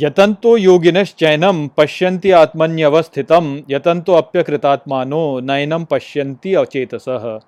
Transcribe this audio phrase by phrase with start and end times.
[0.00, 7.40] यतंतो योगिनश्चैनम पश्यन्ति आत्मन्यवस्थितम यतंतो अप्यकृतात्मानो नयनम पश्यन्ति अचेतसः।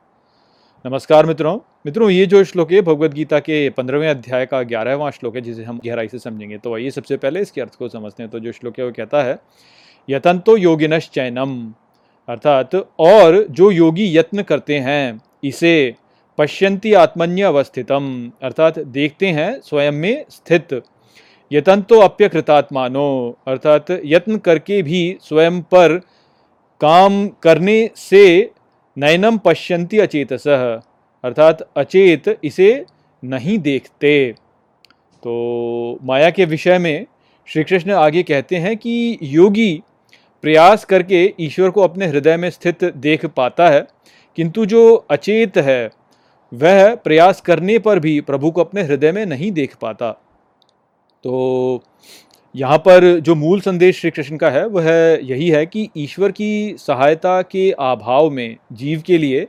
[0.86, 5.36] नमस्कार मित्रों। मित्रों, ये जो श्लोक है भगवत गीता के पंद्रहवें अध्याय का ग्यारहवां श्लोक
[5.36, 8.32] है, जिसे हम गहराई से समझेंगे। तो आइए सबसे पहले इसके अर्थ को समझते हैं।
[8.32, 9.38] तो जो श्लोक है, वो कहता है
[10.08, 11.74] यतंतो योगिनश्चैनम
[12.28, 15.94] अर्थात, और जो योगी यत्न करते हैं, इसे
[16.38, 20.82] पश्यंती आत्मन्य अवस्थितम अर्थात देखते हैं, स्वयं में स्थित।
[21.50, 25.96] यतंतो अप्यकृतात्मानो, अर्थात यत्न करके भी स्वयं पर
[26.80, 28.50] काम करने से
[28.96, 30.46] नयनम पश्यंती अचेतस,
[31.24, 32.84] अर्थात अचेत इसे
[33.22, 34.32] नहीं देखते।
[35.22, 37.06] तो माया के विषय में
[37.48, 39.82] श्री कृष्ण आगे कहते हैं कि योगी
[40.44, 43.86] प्रयास करके ईश्वर को अपने हृदय में स्थित देख पाता है,
[44.38, 45.90] किंतु जो अचेत है,
[46.52, 50.16] वह प्रयास करने पर भी प्रभु को अपने हृदय में नहीं देख पाता।
[51.24, 51.82] तो
[52.54, 54.88] यहाँ पर जो मूल संदेश श्री कृष्ण का है, वह
[55.22, 59.46] यही है कि ईश्वर की सहायता के अभाव में, जीव के लिए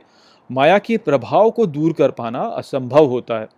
[0.50, 3.48] माया के प्रभाव को दूर कर पाना असंभव होता है।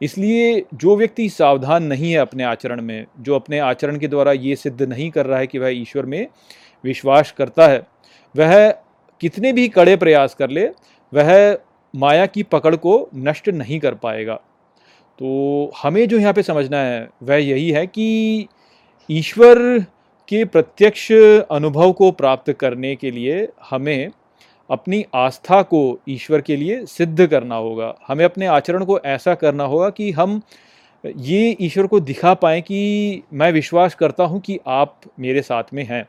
[0.00, 4.56] इसलिए जो व्यक्ति सावधान नहीं है अपने आचरण में, जो अपने आचरण के द्वारा ये
[4.56, 6.26] सिद्ध नहीं कर रहा है कि वह ईश्वर में
[6.84, 7.86] विश्वास करता है,
[8.34, 8.70] वह
[9.20, 10.66] कितने भी कड़े प्रयास कर ले,
[11.12, 11.58] वह
[11.94, 14.40] माया की पकड़ को नष्ट नहीं कर पाएगा।
[15.18, 18.48] तो हमें जो यहाँ पे समझना है, वह यही है कि
[19.08, 19.58] ईश्वर
[20.28, 21.10] के प्रत्यक्ष
[21.50, 24.10] अनुभव को प्राप्त करने के लिए हमें
[24.70, 29.64] अपनी आस्था को ईश्वर के लिए सिद्ध करना होगा। हमें अपने आचरण को ऐसा करना
[29.64, 30.40] होगा कि हम
[31.04, 35.84] ये ईश्वर को दिखा पाएँ कि मैं विश्वास करता हूँ कि आप मेरे साथ में
[35.84, 36.06] हैं।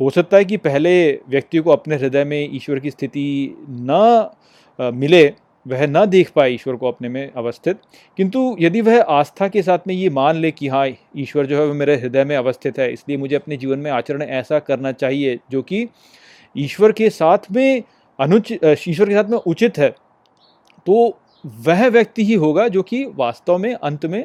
[0.00, 4.30] हो सकता है कि पहले व्यक्ति को अपने हृदय में ईश्वर की स्थिति न
[4.78, 5.26] मिले
[5.68, 7.80] वह न देख पाए ईश्वर को अपने में अवस्थित।
[8.18, 10.86] किंतु यदि वह आस्था के साथ में ये मान ले कि हाँ
[11.16, 14.22] ईश्वर जो है वह मेरे हृदय में अवस्थित है, इसलिए मुझे अपने जीवन में आचरण
[14.22, 15.86] ऐसा करना चाहिए जो कि
[16.56, 17.82] ईश्वर के साथ में
[18.18, 19.88] अनुचित ईश्वर के साथ में उचित है
[20.86, 21.18] तो
[21.66, 24.24] वह व्यक्ति ही होगा जो कि वास्तव में, अंत में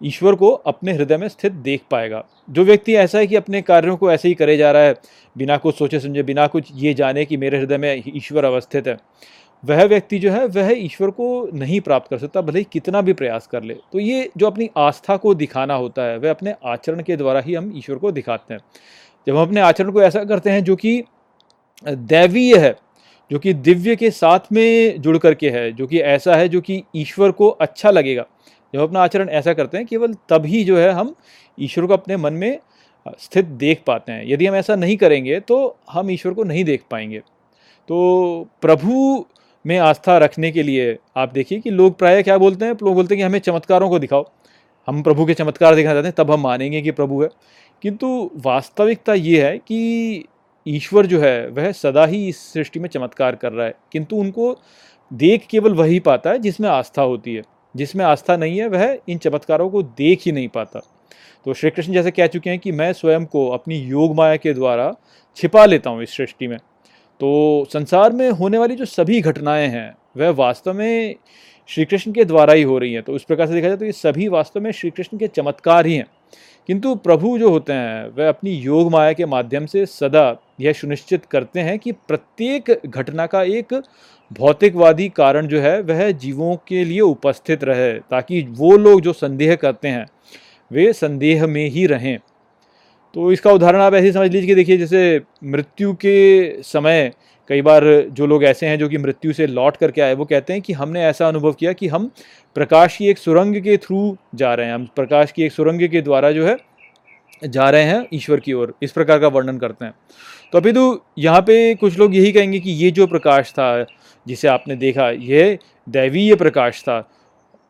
[0.00, 3.96] ईश्वर को अपने हृदय में स्थित देख पाएगा। जो व्यक्ति ऐसा है कि अपने कार्यों
[3.96, 4.94] को ऐसे ही करे जा रहा है,
[5.36, 8.96] बिना कुछ सोचे समझे बिना कुछ ये जाने कि मेरे हृदय में ईश्वर अवस्थित है
[9.64, 13.12] वह व्यक्ति जो है, वह ईश्वर को नहीं प्राप्त कर सकता, भले ही कितना भी
[13.12, 17.02] प्रयास कर ले। तो ये जो अपनी आस्था को दिखाना होता है, वह अपने आचरण
[17.02, 18.60] के द्वारा ही हम ईश्वर को दिखाते हैं।
[19.26, 21.02] जब हम अपने आचरण को ऐसा करते हैं जो कि
[21.86, 22.74] दैवीय है,
[23.30, 26.82] जो कि दिव्य के साथ में जुड़ करके है, जो कि ऐसा है जो कि
[26.96, 28.26] ईश्वर को अच्छा लगेगा।
[28.74, 31.14] जब अपना आचरण ऐसा करते हैं, केवल तभी जो है हम
[31.58, 32.58] ईश्वर को अपने मन में
[33.20, 36.82] स्थित देख पाते हैं। यदि हम ऐसा नहीं करेंगे तो हम ईश्वर को नहीं देख
[36.90, 37.18] पाएँगे।
[37.88, 39.24] तो प्रभु
[39.66, 42.72] में आस्था रखने के लिए, आप देखिए कि लोग प्राय क्या बोलते हैं?
[42.72, 44.30] लोग बोलते हैं कि हमें चमत्कारों को दिखाओ।
[44.86, 47.28] हम प्रभु के चमत्कार दिखाना चाहते हैं, तब हम मानेंगे कि प्रभु है।
[47.82, 50.24] किंतु वास्तविकता ये है कि
[50.68, 54.58] ईश्वर जो है, वह सदा ही इस सृष्टि में चमत्कार कर रहा है। किंतु उनको
[55.12, 57.42] देख केवल वही पाता है जिसमें आस्था होती है।
[57.76, 60.80] जिसमें आस्था नहीं है, वह इन चमत्कारों को देख ही नहीं पाता।
[61.44, 64.54] तो श्री कृष्ण जैसे कह चुके हैं कि मैं स्वयं को अपनी योग माया के
[64.54, 64.94] द्वारा
[65.36, 66.58] छिपा लेता हूँ इस सृष्टि में।
[67.20, 71.14] तो संसार में होने वाली जो सभी घटनाएँ हैं, वह वास्तव में
[71.66, 73.84] श्री कृष्ण के द्वारा ही हो रही हैं। तो उस प्रकार से देखा जाए तो
[73.84, 76.06] ये सभी वास्तव में श्री कृष्ण के चमत्कार ही हैं।
[76.66, 81.26] किंतु प्रभु जो होते हैं, वह अपनी योग माया के माध्यम से सदा यह सुनिश्चित
[81.26, 83.82] करते हैं कि प्रत्येक घटना का एक
[84.32, 89.54] भौतिकवादी कारण जो है, वह जीवों के लिए उपस्थित रहे, ताकि वो लोग जो संदेह
[89.54, 90.06] करते हैं,
[90.72, 92.18] वे संदेह में ही रहें।
[93.14, 97.10] तो इसका उदाहरण आप ऐसे समझ लीजिए कि देखिए, जैसे मृत्यु के समय
[97.50, 100.52] कई बार जो लोग ऐसे हैं जो कि मृत्यु से लौट करके आए, वो कहते
[100.52, 102.10] हैं कि हमने ऐसा अनुभव किया कि हम
[102.56, 106.00] प्रकाश की एक सुरंग के थ्रू जा रहे हैं। हम प्रकाश की एक सुरंग के
[106.02, 106.56] द्वारा जो है
[107.42, 109.94] जा रहे हैं ईश्वर की ओर। इस प्रकार का वर्णन करते हैं।
[110.52, 113.86] तो अभी तो यहाँ पे कुछ लोग यही कहेंगे कि ये जो प्रकाश था
[114.26, 117.00] जिसे आपने देखा यह दैवीय प्रकाश था।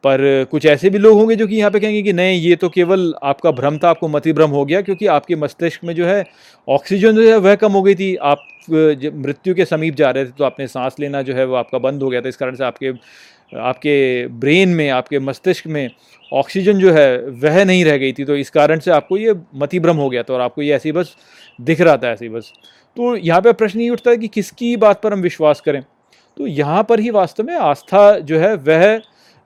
[0.04, 2.68] पर कुछ ऐसे भी लोग होंगे जो कि यहाँ पे कहेंगे कि नहीं, ये तो
[2.68, 6.24] केवल आपका भ्रम था, आपको मति भ्रम हो गया, क्योंकि आपके मस्तिष्क में जो है
[6.68, 8.38] ऑक्सीजन जो है वह कम हो गई थी। आप
[8.70, 12.02] मृत्यु के समीप जा रहे थे तो आपने सांस लेना जो है वो आपका बंद
[12.02, 12.92] हो गया था। इस कारण से आपके
[13.52, 15.90] आपके ब्रेन में, आपके मस्तिष्क में
[16.32, 19.78] ऑक्सीजन जो है वह नहीं रह गई थी। तो इस कारण से आपको ये मति
[19.80, 21.14] भ्रम हो गया था और आपको ये ऐसी बस
[21.60, 22.52] दिख रहा था, ऐसी बस।
[22.96, 25.82] तो यहाँ पे प्रश्न ये उठता है कि किसकी बात पर हम विश्वास करें?
[26.36, 29.00] तो यहाँ पर ही वास्तव में आस्था जो है वह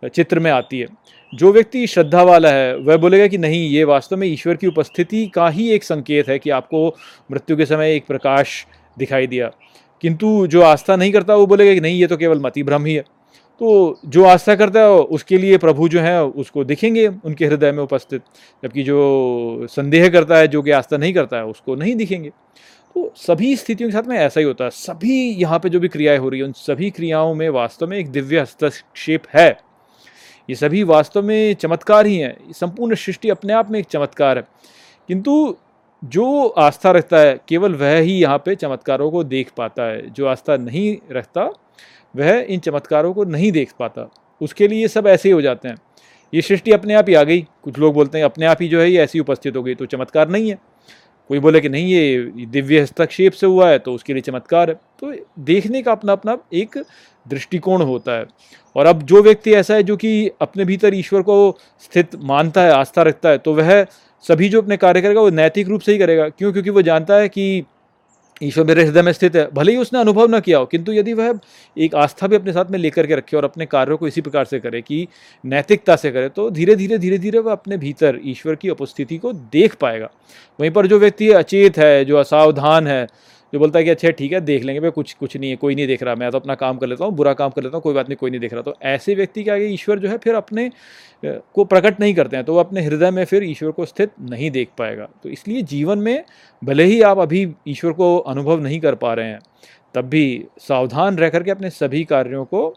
[0.08, 0.86] चित्र में आती है।
[1.34, 5.26] जो व्यक्ति श्रद्धा वाला है, वह बोलेगा कि नहीं, ये वास्तव में ईश्वर की उपस्थिति
[5.26, 6.96] का ही एक संकेत है कि आपको
[7.32, 8.66] मृत्यु के समय एक प्रकाश
[8.98, 9.50] दिखाई दिया।
[10.00, 12.94] किंतु जो आस्था नहीं करता, वो बोलेगा कि नहीं, ये तो केवल मति भ्रम ही
[12.94, 13.04] है।
[13.60, 17.82] तो जो आस्था करता है, उसके लिए प्रभु जो है, उसको दिखेंगे, उनके हृदय में
[17.82, 18.22] उपस्थित।
[18.64, 22.30] जबकि जो संदेह करता है, जो कि आस्था नहीं करता है, उसको नहीं दिखेंगे।
[22.94, 25.88] तो सभी स्थितियों के साथ में ऐसा ही होता है। सभी यहाँ पे जो भी
[25.88, 29.58] क्रियाएँ हो रही है, उन सभी क्रियाओं में वास्तव में एक दिव्य हस्तक्षेप है।
[30.52, 34.44] ये सभी वास्तव में चमत्कार ही हैं। संपूर्ण सृष्टि अपने आप में एक चमत्कार है।
[35.08, 35.56] किंतु
[36.04, 40.26] जो आस्था रखता है, केवल वह ही यहाँ पे चमत्कारों को देख पाता है। जो
[40.26, 41.42] आस्था नहीं रखता,
[42.16, 44.10] वह इन चमत्कारों को नहीं देख पाता।
[44.40, 45.76] उसके लिए सब ऐसे ही हो जाते हैं।
[46.34, 48.80] ये सृष्टि अपने आप ही आ गई। कुछ लोग बोलते हैं, अपने आप ही जो
[48.80, 50.58] है ये ऐसी उपस्थित हो गई तो चमत्कार नहीं है।
[51.28, 54.74] कोई बोले कि नहीं, ये दिव्य हस्तक्षेप से हुआ है तो उसके लिए चमत्कार है।
[54.74, 56.84] तो देखने का अपना अपना एक
[57.26, 58.26] दृष्टिकोण होता है।
[58.76, 62.70] और अब जो व्यक्ति ऐसा है जो कि अपने भीतर ईश्वर को स्थित मानता है,
[62.70, 63.84] आस्था रखता है तो वह
[64.24, 66.52] सभी जो अपने कार्य करेगा वो नैतिक रूप से ही करेगा। क्यों?
[66.52, 67.64] क्योंकि वो जानता है कि
[68.42, 71.12] ईश्वर मेरे हृदय में स्थित है। भले ही उसने अनुभव न किया हो, किंतु यदि
[71.12, 71.38] वह
[71.76, 74.44] एक आस्था भी अपने साथ में लेकर के रखे और अपने कार्यों को इसी प्रकार
[74.44, 75.06] से करे कि
[75.44, 79.32] नैतिकता से करे तो धीरे धीरे धीरे धीरे वह अपने भीतर ईश्वर की उपस्थिति को
[79.32, 80.10] देख पाएगा।
[80.58, 83.06] वहीं पर जो व्यक्ति अचेत है, जो असावधान है
[83.52, 85.74] जो बोलता है कि अच्छा ठीक है, देख लेंगे, भाई, कुछ कुछ नहीं है, कोई
[85.74, 87.82] नहीं देख रहा, मैं तो अपना काम कर लेता हूँ, बुरा काम कर लेता हूँ,
[87.82, 90.18] कोई बात नहीं, कोई नहीं देख रहा। तो ऐसे व्यक्ति के आगे ईश्वर जो है
[90.18, 90.70] फिर अपने
[91.22, 94.50] को प्रकट नहीं करते हैं तो वो अपने हृदय में फिर ईश्वर को स्थित नहीं
[94.50, 96.24] देख पाएगा। तो इसलिए जीवन में
[96.62, 99.38] भले ही आप अभी ईश्वर को अनुभव नहीं कर पा रहे हैं,
[99.94, 102.68] तब भी सावधान रह करके अपने सभी कार्यों को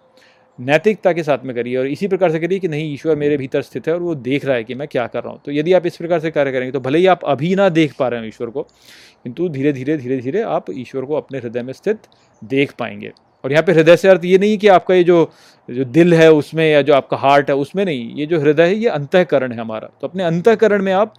[0.60, 3.62] नैतिकता के साथ में करिए और इसी प्रकार से करिए कि नहीं, ईश्वर मेरे भीतर
[3.62, 5.74] स्थित है और वो देख रहा है कि मैं क्या कर रहा हूँ। तो यदि
[5.74, 8.20] आप इस प्रकार से कार्य करेंगे तो भले ही आप अभी ना देख पा रहे
[8.20, 12.08] हो ईश्वर को, किंतु धीरे धीरे धीरे धीरे आप ईश्वर को अपने हृदय में स्थित
[12.42, 13.12] देख पाएँगे।
[13.44, 15.32] और यहाँ पे हृदय से अर्थ ये नहीं कि आपका ये जो
[15.70, 18.76] जो दिल है उसमें या जो आपका हार्ट है उसमें नहीं, ये जो हृदय है
[18.76, 21.14] ये अंतकरण है हमारा। तो अपने अंतकरण में आप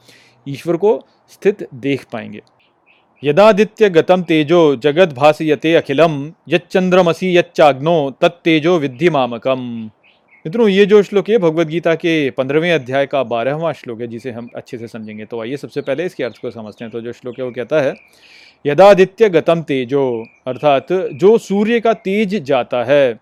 [0.47, 1.01] ईश्वर को
[1.31, 2.43] स्थित देख पाएँगे।
[3.27, 6.13] यदादित्य गतम तेजो जगत भाषयते अखिलम
[6.49, 9.61] यच्चंद्रमसी यच्चाग्नो, तत्तेजो विद्धि मामकम।
[10.45, 14.31] मित्रों, ये जो श्लोक है भगवत गीता के पंद्रहवें अध्याय का बारहवां श्लोक है, जिसे
[14.31, 17.13] हम अच्छे से समझेंगे। तो आइए सबसे पहले इसके अर्थ को समझते हैं। तो जो
[17.13, 17.95] श्लोक है, वो कहता है
[18.65, 20.07] यदादित्य गतम तेजो,
[20.47, 23.19] अर्थात जो सूर्य का तेज जाता है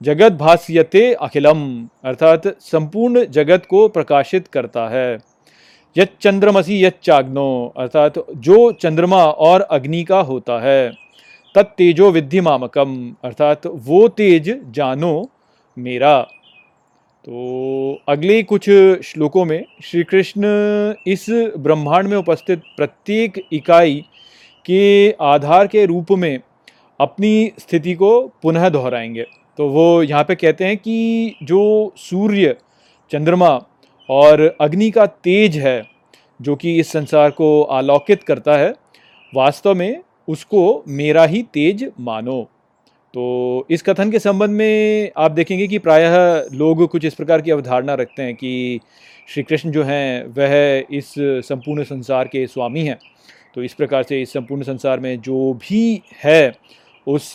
[0.00, 1.64] जगत भाष्यते अखिलम
[2.04, 5.18] अर्थात संपूर्ण जगत को प्रकाशित करता है।
[5.98, 10.92] यत चंद्रमसी चाग्नो, अर्थात जो चंद्रमा और अग्नि का होता है,
[11.54, 15.30] तत् तेजो विद्धि मामकम, अर्थात वो तेज जानो
[15.78, 16.22] मेरा।
[17.24, 18.70] तो अगले कुछ
[19.04, 20.44] श्लोकों में श्री कृष्ण
[21.06, 21.26] इस
[21.58, 24.04] ब्रह्मांड में उपस्थित प्रत्येक इकाई
[24.64, 26.40] के आधार के रूप में
[27.00, 32.56] अपनी स्थिति को पुनः दोहराएँगे। तो वो यहाँ पे कहते हैं कि जो सूर्य
[33.10, 33.60] चंद्रमा
[34.08, 35.82] और अग्नि का तेज है,
[36.42, 38.74] जो कि इस संसार को आलोकित करता है,
[39.34, 42.42] वास्तव में उसको मेरा ही तेज मानो।
[43.14, 46.16] तो इस कथन के संबंध में आप देखेंगे कि प्रायः
[46.52, 48.80] लोग कुछ इस प्रकार की अवधारणा रखते हैं कि
[49.28, 52.98] श्री कृष्ण जो हैं, वह इस संपूर्ण संसार के स्वामी हैं।
[53.54, 56.52] तो इस प्रकार से इस संपूर्ण संसार में जो भी है,
[57.06, 57.32] उस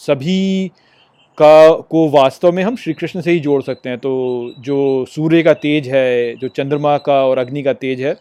[0.00, 0.70] सभी
[1.38, 5.42] का को वास्तव में हम श्री कृष्ण से ही जोड़ सकते हैं। तो जो सूर्य
[5.42, 8.16] का तेज है जो चंद्रमा का और अग्नि का तेज है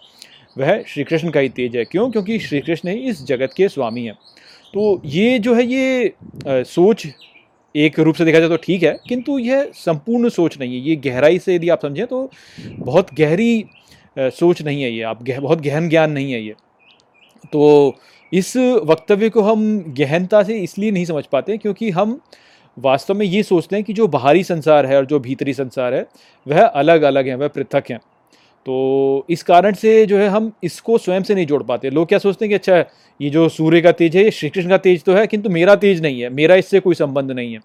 [0.58, 2.10] वह श्री कृष्ण का ही तेज है। क्यों?
[2.12, 4.14] क्योंकि श्री कृष्ण ही इस जगत के स्वामी हैं।
[4.74, 7.08] तो ये जो है ये आ, सोच
[7.76, 10.96] एक रूप से देखा जाए तो ठीक है किंतु यह संपूर्ण सोच नहीं है। ये
[11.06, 12.30] गहराई से यदि आप समझें तो
[12.60, 13.66] बहुत गहरी
[14.18, 16.54] सोच नहीं है ये। आप गह, बहुत गहन ज्ञान नहीं है ये।
[17.52, 17.96] तो
[18.32, 18.56] इस
[18.86, 22.20] वक्तव्य को हम गहनता से इसलिए नहीं समझ पाते क्योंकि हम
[22.80, 26.06] वास्तव में ये सोचते हैं कि जो बाहरी संसार है और जो भीतरी संसार है,
[26.48, 28.00] वह अलग अलग हैं, वह पृथक हैं।
[28.66, 32.20] तो इस कारण से जो है, हम इसको स्वयं से नहीं जोड़ पाते। लोग क्या
[32.20, 32.86] सोचते हैं कि अच्छा
[33.22, 35.76] ये जो सूर्य का तेज है, ये श्री कृष्ण का तेज तो है, किंतु मेरा
[35.76, 37.60] तेज नहीं है, मेरा इससे कोई संबंध नहीं है।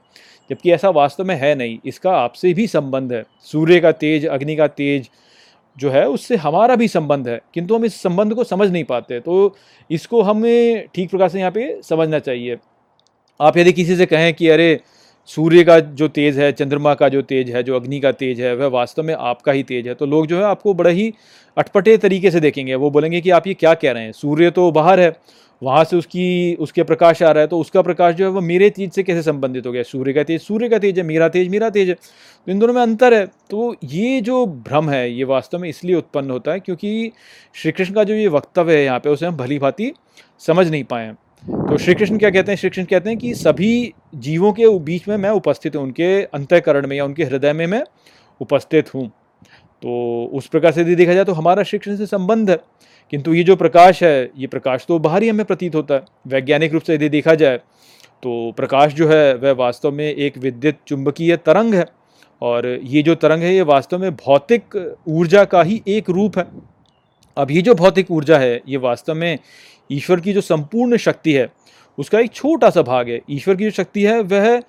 [0.51, 4.57] जबकि ऐसा वास्तव में है नहीं, इसका आपसे भी संबंध है। सूर्य का तेज, अग्नि
[4.57, 5.11] का तेज
[5.79, 9.21] जो है, उससे हमारा भी संबंध है, किंतु हम इस संबंध को समझ नहीं पाते।
[9.21, 9.57] तो
[9.91, 12.57] इसको हमें ठीक प्रकार से यहाँ पे समझना चाहिए।
[13.41, 14.81] आप यदि किसी से कहें कि, अरे
[15.31, 18.55] सूर्य का जो तेज है, चंद्रमा का जो तेज है, जो अग्नि का तेज है,
[18.57, 21.13] वह वास्तव में आपका ही तेज है। तो लोग जो है आपको बड़े ही
[21.57, 24.13] अटपटे तरीके से देखेंगे। वो बोलेंगे कि आप ये क्या कह रहे हैं?
[24.13, 25.13] सूर्य तो बाहर है,
[25.63, 28.69] वहाँ से उसकी, उसके प्रकाश आ रहा है तो उसका प्रकाश जो है वो मेरे
[28.71, 29.83] तेज से कैसे संबंधित हो गया?
[29.83, 32.75] सूर्य का तेज, सूर्य का तेज है, मेरा तेज मेरा तेज है। तो इन दोनों
[32.75, 36.61] में अंतर है। तो ये जो भ्रम है, ये वास्तव में इसलिए उत्पन्न होता है
[36.61, 37.13] क्योंकि
[37.55, 39.93] श्री कृष्ण का जो ये वक्तव्य है यहाँ पे, उसे हम भली भांति
[40.43, 42.57] समझ नहीं पाए हैं। तो श्री कृष्ण क्या कहते हैं?
[42.57, 46.87] श्री कृष्ण कहते हैं कि सभी जीवों के बीच में मैं उपस्थित हूँ, उनके अंतकरण
[46.87, 47.83] में या उनके हृदय में मैं
[48.41, 52.51] उपस्थित हूँ। तो उस प्रकार से यदि देखा जाए तो हमारा श्री कृष्ण से संबंध
[52.51, 52.59] है,
[53.13, 56.73] किंतु ये जो प्रकाश है, ये प्रकाश तो बाहर ही हमें प्रतीत होता है। वैज्ञानिक
[56.73, 57.57] रूप से यदि देखा जाए
[58.23, 61.87] तो प्रकाश जो है, वह वास्तव में एक विद्युत चुंबकीय तरंग है
[62.43, 64.77] और ये जो तरंग है, ये वास्तव में भौतिक
[65.09, 66.47] ऊर्जा का ही एक रूप है।
[67.37, 69.39] अब ये जो भौतिक ऊर्जा है, ये वास्तव में
[69.91, 71.49] ईश्वर की जो संपूर्ण शक्ति है,
[71.99, 74.63] उसका एक छोटा सा भाग है। ईश्वर की जो शक्ति है, वह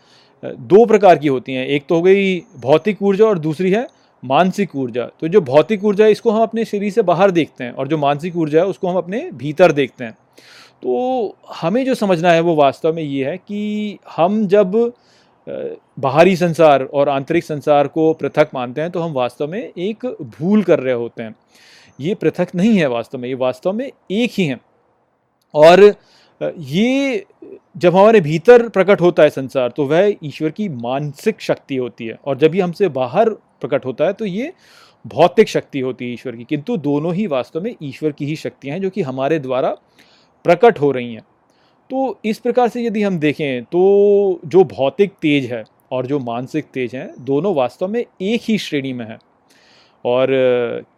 [0.44, 3.88] दो प्रकार की होती हैं। एक तो हो गई भौतिक ऊर्जा और दूसरी है
[4.24, 7.72] मानसिक ऊर्जा। तो जो भौतिक ऊर्जा है, इसको हम अपने शरीर से बाहर देखते हैं
[7.72, 10.18] और जो मानसिक ऊर्जा है, उसको हम अपने भीतर देखते हैं।
[10.84, 14.94] तो हमें जो समझना है, वो वास्तव में ये है कि हम जब
[16.00, 20.64] बाहरी संसार और आंतरिक संसार को पृथक मानते हैं तो हम वास्तव में एक भूल
[20.64, 21.36] कर रहे होते हैं।
[22.00, 24.60] ये पृथक नहीं है वास्तव में, ये वास्तव में एक ही है।
[25.54, 25.94] और
[26.58, 27.26] ये
[27.78, 32.18] जब हमारे भीतर प्रकट होता है संसार तो वह ईश्वर की मानसिक शक्ति होती है।
[32.26, 34.52] और जब ये हमसे बाहर प्रकट होता है तो ये
[35.06, 38.76] भौतिक शक्ति होती है ईश्वर की। किंतु दोनों ही वास्तव में ईश्वर की ही शक्तियाँ
[38.76, 39.70] हैं, जो कि हमारे द्वारा
[40.46, 41.24] प्रकट हो रही हैं।
[41.90, 46.66] तो इस प्रकार से यदि हम देखें तो जो भौतिक तेज है और जो मानसिक
[46.74, 49.18] तेज हैं, दोनों वास्तव में एक ही श्रेणी में है।
[50.06, 50.28] और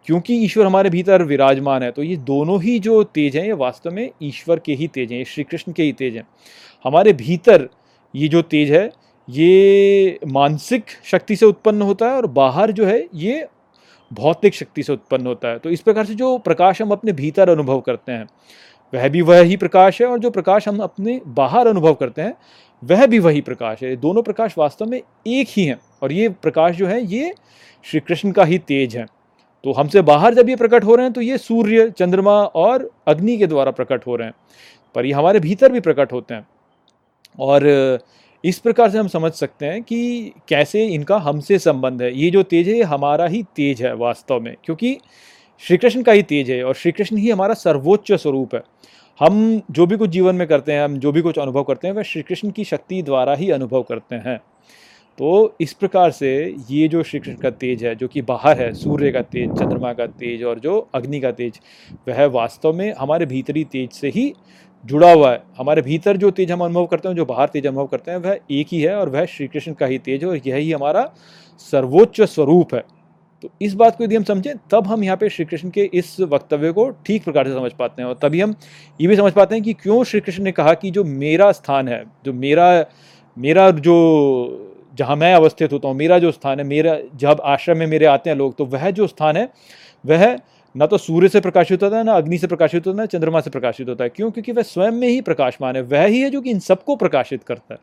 [0.06, 3.90] क्योंकि ईश्वर हमारे भीतर विराजमान है तो ये दोनों ही जो तेज हैं, ये वास्तव
[3.90, 6.26] में ईश्वर के ही तेज हैं, ये श्री कृष्ण के ही तेज हैं।
[6.84, 7.68] हमारे भीतर
[8.14, 8.90] ये जो तेज है,
[9.28, 13.46] ये मानसिक शक्ति से उत्पन्न होता है और बाहर जो है, ये
[14.10, 17.48] भौतिक शक्ति से उत्पन्न होता है। तो इस प्रकार से जो प्रकाश हम अपने भीतर
[17.48, 18.26] अनुभव करते हैं,
[18.92, 22.34] वह भी वह ही प्रकाश है और जो प्रकाश हम अपने बाहर अनुभव करते हैं
[22.82, 26.76] वह भी वही प्रकाश है। दोनों प्रकाश वास्तव में एक ही हैं और ये प्रकाश
[26.76, 27.34] जो है, ये
[27.84, 29.06] श्री कृष्ण का ही तेज है।
[29.64, 33.36] तो हमसे बाहर जब ये प्रकट हो रहे हैं तो ये सूर्य, चंद्रमा और अग्नि
[33.36, 34.34] के द्वारा प्रकट हो रहे हैं।
[34.94, 36.46] पर ये हमारे भीतर भी प्रकट होते हैं।
[37.38, 37.98] और
[38.44, 42.42] इस प्रकार से हम समझ सकते हैं कि कैसे इनका हमसे संबंध है। ये जो
[42.42, 44.98] तेज है, ये हमारा ही तेज है वास्तव में, क्योंकि
[45.62, 48.62] श्री कृष्ण का ही तेज है और श्री कृष्ण ही हमारा सर्वोच्च स्वरूप है।
[49.20, 51.94] हम जो भी कुछ जीवन में करते हैं, हम जो भी कुछ अनुभव करते हैं,
[51.94, 54.38] वह श्री कृष्ण की शक्ति द्वारा ही अनुभव करते हैं।
[55.18, 58.72] तो इस प्रकार से ये जो श्री कृष्ण का तेज है, जो कि बाहर है,
[58.74, 61.60] सूर्य का तेज, चंद्रमा का तेज और जो अग्नि का तेज,
[62.08, 64.34] वह वास्तव में हमारे भीतरी तेज से ही
[64.84, 67.86] जुड़ा हुआ है। हमारे भीतर जो तेज हम अनुभव करते हैं, जो बाहर तेज अनुभव
[67.86, 70.40] करते हैं, वह एक ही है और वह श्री कृष्ण का ही तेज है और
[70.46, 71.12] यही हमारा
[71.58, 72.84] सर्वोच्च स्वरूप है।
[73.44, 76.16] तो इस बात को यदि हम समझें, तब हम यहाँ पे श्री कृष्ण के इस
[76.20, 78.54] वक्तव्य को ठीक प्रकार से समझ पाते हैं। और तभी हम
[79.00, 81.88] ये भी समझ पाते हैं कि क्यों श्री कृष्ण ने कहा कि जो मेरा स्थान
[81.88, 82.84] है, जो मेरा
[83.36, 87.86] मेरा जो, जहाँ मैं अवस्थित होता हूँ, मेरा जो स्थान है, मेरा, जब आश्रम में
[87.86, 89.48] मेरे आते हैं लोग तो वह जो स्थान है,
[90.04, 90.26] वह
[90.74, 93.40] ना तो सूर्य से प्रकाशित होता है, ना अग्नि से प्रकाशित होता है, ना चंद्रमा
[93.40, 94.30] से प्रकाशित होता है। क्यों?
[94.30, 97.44] क्योंकि वह स्वयं में ही प्रकाशमान है, वह ही है जो कि इन सबको प्रकाशित
[97.44, 97.80] करता है।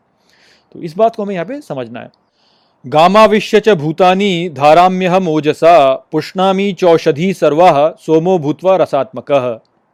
[0.71, 2.09] तो इस बात को हमें यहाँ पे समझना है।
[2.87, 9.31] गामाविश्य च भूतानी धाराम्यहम ओजसा, पुष्णामी चौषधि सर्वा सोमो भूतवा रसात्मक।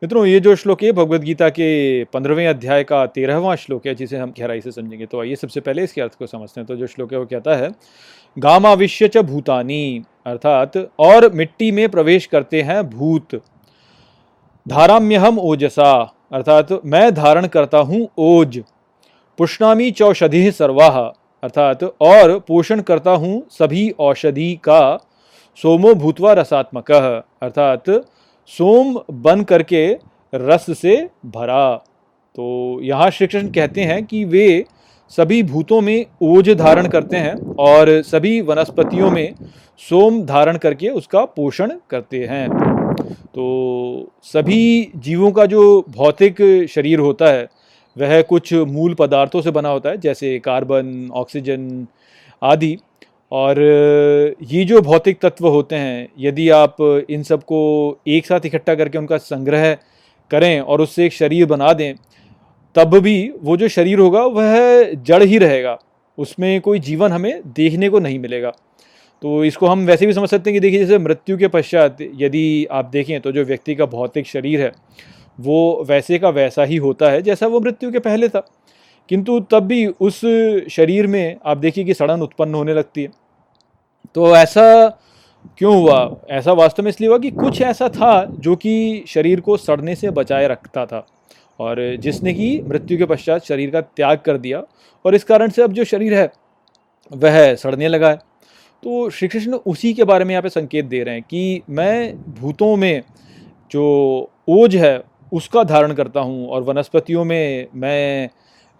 [0.03, 4.17] मित्रों, ये जो श्लोक है भगवत गीता के पंद्रहवें अध्याय का तेरहवां श्लोक है, जिसे
[4.17, 6.88] हम गहराई से समझेंगे। तो आइए सबसे पहले इसके अर्थ को समझते हैं। तो जो
[6.88, 7.72] श्लोक है, वो कहता है,
[8.39, 13.41] गामाविश्य च भूतानी अर्थात, और मिट्टी में प्रवेश करते हैं भूत।
[14.67, 18.63] धाराम्यहम ओजसा अर्थात, मैं धारण करता हूँ ओज।
[19.38, 24.98] पुष्णामी चौषधि सर्वाह अर्थात, और पोषण करता हूँ सभी औषधि का
[25.56, 26.91] सोमो भूतवा रसात्मक।
[27.41, 27.84] अर्थात,
[28.48, 29.98] सोम बन करके
[30.36, 31.75] रस से भरा।
[32.36, 34.65] तो यहाँ श्री कृष्ण कहते हैं कि वे
[35.10, 39.34] सभी भूतों में ओज धारण करते हैं और सभी वनस्पतियों में
[39.79, 42.50] सोम धारण करके उसका पोषण करते हैं।
[43.25, 47.48] तो सभी जीवों का जो भौतिक शरीर होता है
[47.98, 51.88] वह कुछ मूल पदार्थों से बना होता है, जैसे कार्बन, ऑक्सीजन
[52.42, 52.77] आदि।
[53.32, 53.60] और
[54.44, 56.75] ये जो भौतिक तत्व होते हैं, यदि आप
[57.10, 57.58] इन सबको
[58.08, 59.74] एक साथ इकट्ठा करके उनका संग्रह
[60.32, 61.94] करें और उससे एक शरीर बना दें,
[62.75, 65.77] तब भी वो जो शरीर होगा, वह जड़ ही रहेगा।
[66.18, 68.51] उसमें कोई जीवन हमें देखने को नहीं मिलेगा।
[69.24, 72.66] तो इसको हम वैसे भी समझ सकते हैं कि देखिए, जैसे मृत्यु के पश्चात यदि
[72.72, 74.72] आप देखें तो जो व्यक्ति का भौतिक शरीर है
[75.39, 78.48] वो वैसे का वैसा ही होता है जैसा वो मृत्यु के पहले था।
[79.10, 80.22] किंतु तब भी उस
[80.72, 83.10] शरीर में आप देखिए कि सड़न उत्पन्न होने लगती है।
[84.15, 84.88] तो ऐसा
[85.58, 86.15] क्यों हुआ?
[86.29, 90.12] ऐसा वास्तव में इसलिए हुआ कि कुछ ऐसा था जो कि शरीर को सड़ने से
[90.12, 91.06] बचाए रखता था
[91.60, 94.63] और जिसने कि मृत्यु के पश्चात शरीर का त्याग कर दिया
[95.06, 96.29] और इस कारण से अब जो शरीर है,
[97.12, 98.15] वह सड़ने लगा है।
[98.84, 102.15] तो श्री कृष्ण उसी के बारे में यहाँ पे संकेत दे रहे हैं कि मैं
[102.34, 103.03] भूतों में
[103.72, 103.86] जो
[104.48, 108.29] ओज है उसका धारण करता हूँ और वनस्पतियों में मैं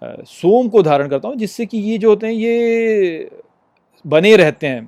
[0.01, 3.29] सोम को धारण करता हूँ जिससे कि ये जो होते हैं, ये
[4.05, 4.87] बने रहते हैं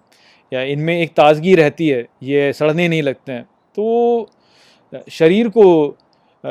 [0.51, 4.29] या इनमें एक ताजगी रहती है, ये सड़ने नहीं लगते हैं। तो
[5.11, 5.95] शरीर को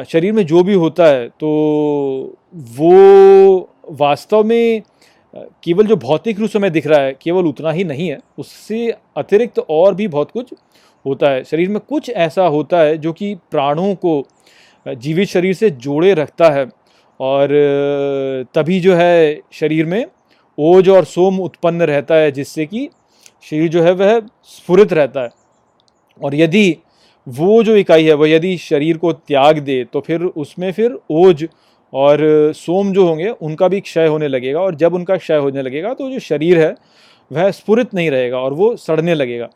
[0.05, 1.49] शरीर में जो भी होता है तो
[2.77, 4.83] वो वास्तव में
[5.35, 8.91] केवल जो भौतिक रूप से हमें दिख रहा है, केवल उतना ही नहीं है, उससे
[9.17, 10.53] अतिरिक्त और भी बहुत कुछ
[11.05, 14.21] होता है। शरीर में कुछ ऐसा होता है जो कि प्राणों को
[14.87, 16.67] जीवित शरीर से जोड़े रखता है
[17.21, 17.49] और
[18.55, 20.05] तभी जो है शरीर में
[20.59, 22.89] ओज और सोम उत्पन्न रहता है, जिससे कि
[23.47, 25.31] शरीर जो है वह स्फुरित रहता है।
[26.21, 26.77] और यदि
[27.27, 31.47] वो जो इकाई है वह यदि शरीर को त्याग दे तो फिर उसमें फिर ओज
[31.93, 32.19] और
[32.57, 36.11] सोम जो होंगे, उनका भी क्षय होने लगेगा। और जब उनका क्षय होने लगेगा तो
[36.11, 36.75] जो शरीर है,
[37.31, 39.49] वह स्फुरित नहीं रहेगा और वो सड़ने लगेगा।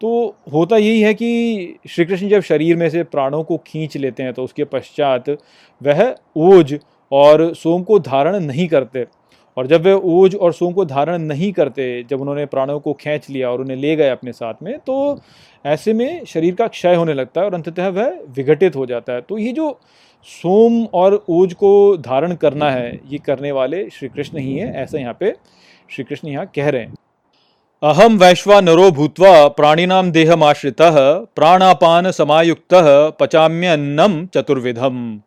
[0.00, 4.22] तो होता यही है कि श्री कृष्ण जब शरीर में से प्राणों को खींच लेते
[4.22, 5.28] हैं तो उसके पश्चात
[5.80, 6.78] वह ओज
[7.12, 9.06] और सोम को धारण नहीं करते।
[9.56, 13.28] और जब वे ओज और सोम को धारण नहीं करते, जब उन्होंने प्राणों को खींच
[13.30, 15.18] लिया और उन्हें ले गए अपने साथ में तो
[15.64, 19.20] ऐसे में शरीर का क्षय होने लगता है और अंततः वह विघटित हो जाता है।
[19.20, 19.78] तो ये जो
[20.28, 24.98] सोम और ओज को धारण करना है, ये करने वाले श्री कृष्ण ही हैं, ऐसा
[24.98, 25.34] यहाँ पे
[25.90, 26.94] श्री कृष्ण यहाँ कह रहे हैं।
[27.82, 32.74] अहम वैश्वानरो भूत्वा प्राणिनाम देहमाश्रितः प्राणापान समायुक्त
[33.20, 35.20] पचाम्यन्नम चतुर्विधम।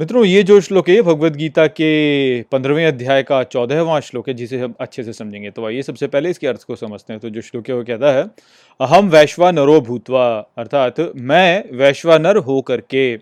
[0.00, 4.58] मित्रों, ये जो श्लोक है भगवत गीता के पंद्रहवें अध्याय का चौदहवां श्लोक है, जिसे
[4.58, 7.40] हम अच्छे से समझेंगे। तो आइए सबसे पहले इसके अर्थ को समझते हैं। तो जो
[7.40, 8.24] श्लोक है, वो कहता है
[8.80, 13.16] अहम वैश्वा नरो भूतवा अर्थात, मैं वैश्वानर हो करके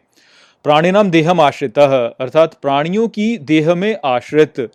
[0.65, 4.71] प्राणिनाम देहम आश्रित अर्थात, प्राणियों की देह में आश्रित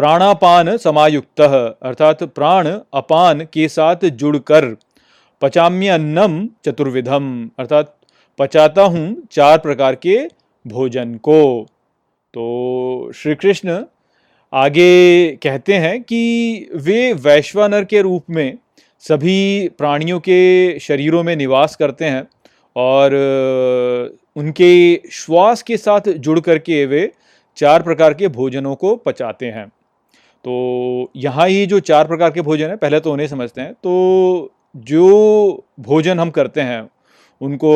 [0.00, 4.64] प्राणापान समायुक्त, अर्थात प्राण अपान के साथ जुड़कर।
[5.42, 7.26] पचाम्य अन्नम चतुर्विधम,
[7.58, 7.94] अर्थात
[8.38, 10.16] पचाता हूँ चार प्रकार के
[10.66, 11.66] भोजन को।
[12.34, 13.82] तो श्री कृष्ण
[14.52, 18.58] आगे कहते हैं कि वे वैश्वानर के रूप में
[19.04, 22.22] सभी प्राणियों के शरीरों में निवास करते हैं
[22.76, 23.16] और
[24.36, 24.72] उनके
[25.12, 27.10] श्वास के साथ जुड़ करके वे
[27.56, 29.70] चार प्रकार के भोजनों को पचाते हैं।
[30.44, 34.52] तो यहाँ ही जो चार प्रकार के भोजन है, पहले तो उन्हें समझते हैं। तो
[34.76, 36.90] जो भोजन हम करते हैं,
[37.40, 37.72] उनको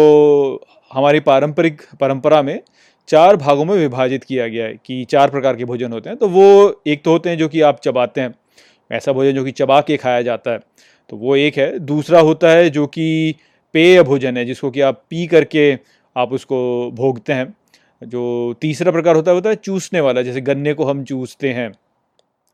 [0.93, 2.61] हमारी पारंपरिक परंपरा में
[3.09, 6.29] चार भागों में विभाजित किया गया है कि चार प्रकार के भोजन होते हैं। तो
[6.29, 8.35] वो एक तो होते हैं जो कि आप चबाते हैं,
[8.93, 10.59] ऐसा भोजन जो कि चबा के खाया जाता है।
[11.11, 13.35] तो वो एक है। दूसरा होता है जो कि
[13.73, 15.79] पेय भोजन है, जिसको कि आप पी करके
[16.17, 17.55] आप उसको भोगते हैं।
[18.05, 21.73] जो तीसरा प्रकार होता है होता है चूसने वाला, जैसे गन्ने को हम चूसते हैं।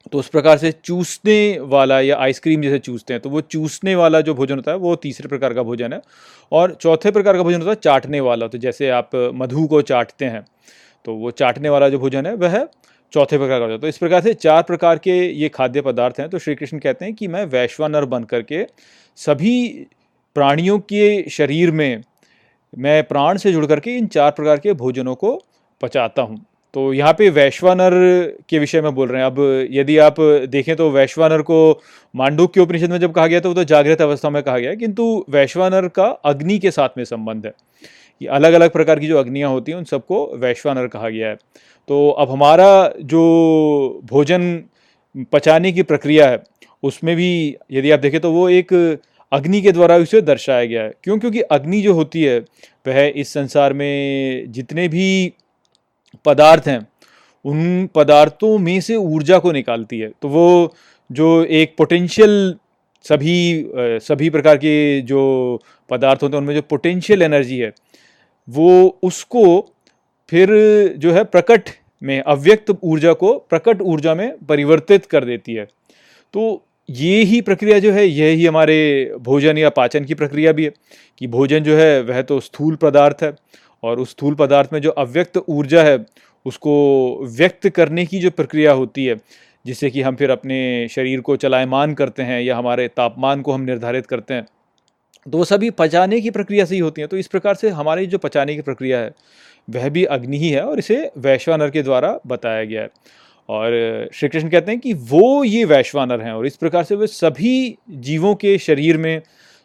[0.06, 4.20] तो उस प्रकार से चूसने वाला या आइसक्रीम जैसे चूसते हैं तो वो चूसने वाला
[4.20, 6.00] जो भोजन होता है, वो तीसरे प्रकार का भोजन है।
[6.52, 10.24] और चौथे प्रकार का भोजन होता है चाटने वाला तो जैसे आप मधु को चाटते
[10.26, 10.44] हैं
[11.04, 12.66] तो वो चाटने वाला जो भोजन है, वह
[13.12, 16.38] चौथे प्रकार का तो इस प्रकार से चार प्रकार के ये खाद्य पदार्थ हैं तो
[16.38, 18.66] श्री कृष्ण कहते हैं कि मैं वैश्वानर बन करके
[19.18, 19.86] सभी
[20.36, 22.02] प्राणियों के शरीर में,
[22.72, 25.40] मैं प्राण से जुड़ करके इन चार प्रकार के भोजनों को
[25.80, 27.92] पचाता हूँ। तो यहाँ पे वैश्वानर
[28.48, 31.80] के विषय में बोल रहे हैं। अब यदि आप देखें तो वैश्वानर को
[32.14, 34.74] मांडूक के उपनिषद में जब कहा गया था, वो तो जागृत अवस्था में कहा गया
[34.74, 37.52] किंतु वैश्वानर का अग्नि के साथ में संबंध है।
[38.20, 41.36] कि अलग अलग प्रकार की जो अग्नियाँ होती हैं, उन सबको वैश्वानर कहा गया है।
[41.88, 44.62] तो अब हमारा जो भोजन
[45.32, 46.38] पचाने की प्रक्रिया है,
[46.82, 48.98] उसमें भी यदि आप देखें तो वो एक
[49.32, 51.18] अग्नि के द्वारा उसे दर्शाया गया है। क्यों?
[51.18, 52.38] क्योंकि अग्नि जो होती है,
[52.86, 55.32] वह इस संसार में जितने भी
[56.24, 56.86] पदार्थ हैं,
[57.44, 60.74] उन पदार्थों में से ऊर्जा को निकालती है। तो वो
[61.10, 62.54] जो एक पोटेंशियल
[63.04, 63.70] सभी
[64.00, 65.20] सभी प्रकार के जो
[65.90, 67.72] पदार्थ होते हैं, उनमें जो पोटेंशियल एनर्जी है,
[68.48, 69.44] वो उसको
[70.32, 70.48] फिर
[70.96, 71.70] जो है प्रकट
[72.02, 75.64] में, अव्यक्त ऊर्जा को प्रकट ऊर्जा में परिवर्तित कर देती है।
[76.34, 80.72] तो ये ही प्रक्रिया जो है, यह हमारे भोजन या पाचन की प्रक्रिया भी है,
[81.20, 83.32] कि भोजन जो है, वह तो स्थूल पदार्थ है
[83.82, 85.98] और उस स्थूल पदार्थ में जो अव्यक्त ऊर्जा है,
[86.46, 86.72] उसको
[87.36, 89.16] व्यक्त करने की जो प्रक्रिया होती है,
[89.64, 93.60] जिससे कि हम फिर अपने शरीर को चलायमान करते हैं या हमारे तापमान को हम
[93.60, 94.46] निर्धारित करते हैं
[95.26, 98.06] तो वो सभी पचाने की प्रक्रिया से ही होती हैं। तो इस प्रकार से हमारी
[98.06, 99.10] जो पचाने की प्रक्रिया है,
[99.68, 102.88] वह भी अग्नि ही है और इसे वैश्वानर के द्वारा बताया गया है।
[103.48, 107.06] और श्री कृष्ण कहते हैं कि वो ये वैश्वानर हैं और इस प्रकार से वे
[107.06, 109.20] सभी जीवों के शरीर में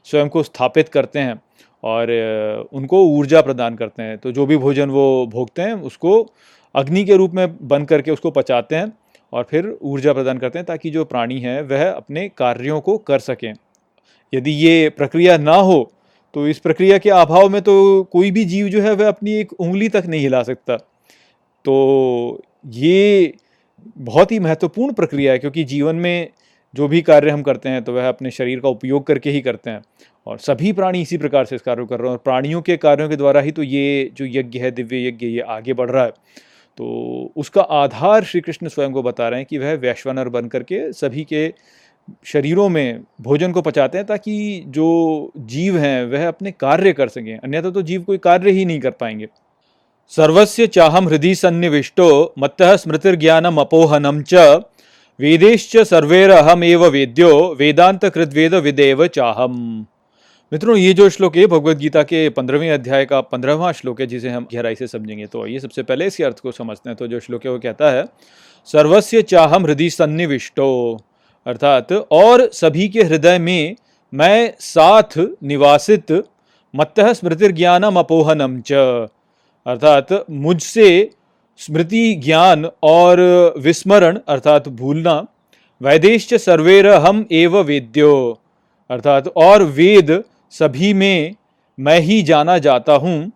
[0.08, 1.42] स्वयं को स्थापित करते हैं।
[1.86, 2.12] और
[2.74, 6.28] उनको ऊर्जा प्रदान करते हैं। तो जो भी भोजन वो भोगते हैं, उसको
[6.76, 8.92] अग्नि के रूप में बन करके उसको पचाते हैं
[9.34, 13.20] और फिर ऊर्जा प्रदान करते हैं ताकि जो प्राणी हैं, वह अपने कार्यों को कर
[13.22, 13.54] सकें।
[14.34, 15.92] यदि ये प्रक्रिया ना हो
[16.34, 19.54] तो इस प्रक्रिया के अभाव में तो कोई भी जीव जो है, वह अपनी एक
[19.54, 20.76] उंगली तक नहीं हिला सकता।
[21.66, 23.34] तो ये
[24.00, 26.30] बहुत ही महत्वपूर्ण प्रक्रिया है, क्योंकि जीवन में
[26.74, 29.70] जो भी कार्य हम करते हैं तो वह अपने शरीर का उपयोग करके ही करते
[29.70, 29.82] हैं।
[30.28, 33.10] और सभी प्राणी इसी प्रकार से इस कार्य कर रहे हैं और प्राणियों के कार्यों
[33.10, 36.12] के द्वारा ही तो ये जो यज्ञ है दिव्य यज्ञ ये आगे बढ़ रहा है।
[36.78, 40.92] तो उसका आधार श्री कृष्ण स्वयं को बता रहे हैं कि वह वैश्वानर बन करके
[40.94, 41.54] सभी के
[42.26, 47.38] शरीरों में भोजन को पचाते हैं ताकि जो जीव हैं, वह अपने कार्य कर सकें।
[47.38, 49.28] अन्यथा तो जीव कोई कार्य ही नहीं कर पाएँगे।
[50.12, 54.34] सर्वस्य चाहम हृदय सन्निविष्टो, मत्त स्मृतिर्ज्ञानम अपोहनम च,
[55.20, 59.86] वेदेश्च सर्वेरहम एव वेद्यो वेदांत कृद्वेद विदेव चाहम।
[60.54, 64.30] मित्रों, ये जो श्लोक है भगवत गीता के पंद्रहवें अध्याय का पंद्रहवां श्लोक है, जिसे
[64.30, 67.20] हम गहराई से समझेंगे। तो ये सबसे पहले इसके अर्थ को समझते हैं। तो जो
[67.20, 68.06] श्लोक है, वो कहता है,
[68.66, 71.02] सर्वस्य चाहम हृदय सन्निविष्टो।
[71.48, 73.76] अर्थात, और सभी के हृदय में
[74.14, 76.24] मैं साथ निवासित,
[76.76, 78.74] मत्त स्मृतिर्ज्ञानम अपोहनम च।
[79.68, 81.10] अर्थात, मुझसे
[81.58, 83.20] स्मृति ज्ञान और
[83.58, 85.28] विस्मरण, अर्थात भूलना,
[85.82, 88.40] वैदेश्च सर्वेर हम एव वेद्यो।
[88.90, 91.36] अर्थात, और वेद सभी में
[91.78, 93.32] मैं ही जाना जाता हूँ।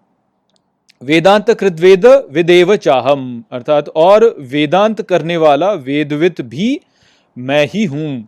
[1.02, 6.80] वेदांत कृतवेद विदेव चाहम, अर्थात और वेदांत करने वाला वेदवित भी
[7.38, 8.22] मैं ही हूँ।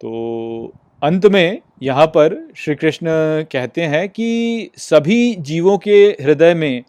[0.00, 3.06] तो अंत में यहाँ पर श्री कृष्ण
[3.52, 6.82] कहते हैं कि सभी जीवों के हृदय में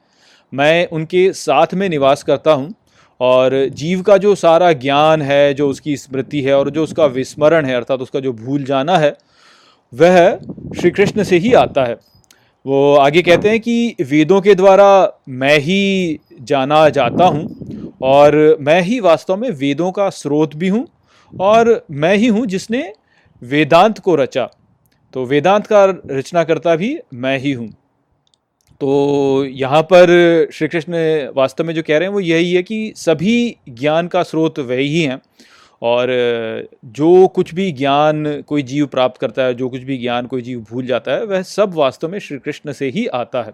[0.54, 2.74] मैं उनके साथ में निवास करता हूँ
[3.20, 7.66] और जीव का जो सारा ज्ञान है, जो उसकी स्मृति है और जो उसका विस्मरण
[7.66, 9.16] है, अर्थात उसका जो भूल जाना है
[9.94, 10.36] वह
[10.78, 11.94] श्री कृष्ण से ही आता है।
[12.66, 18.82] वो आगे कहते हैं कि वेदों के द्वारा मैं ही जाना जाता हूँ और मैं
[18.82, 20.88] ही वास्तव में वेदों का स्रोत भी हूँ
[21.34, 22.92] और मैं ही हूँ जिसने
[23.42, 24.50] वेदांत को रचा।
[25.14, 27.70] तो वेदांत का रचनाकर्ता भी मैं ही हूँ।
[28.82, 30.08] तो यहाँ पर
[30.54, 30.94] श्री कृष्ण
[31.36, 35.02] वास्तव में जो कह रहे हैं वो यही है कि सभी ज्ञान का स्रोत वही
[35.02, 35.20] हैं।
[35.82, 36.08] और
[36.86, 40.60] जो कुछ भी ज्ञान कोई जीव प्राप्त करता है, जो कुछ भी ज्ञान कोई जीव
[40.60, 43.52] भूल जाता है, वह सब वास्तव में श्री कृष्ण से ही आता है।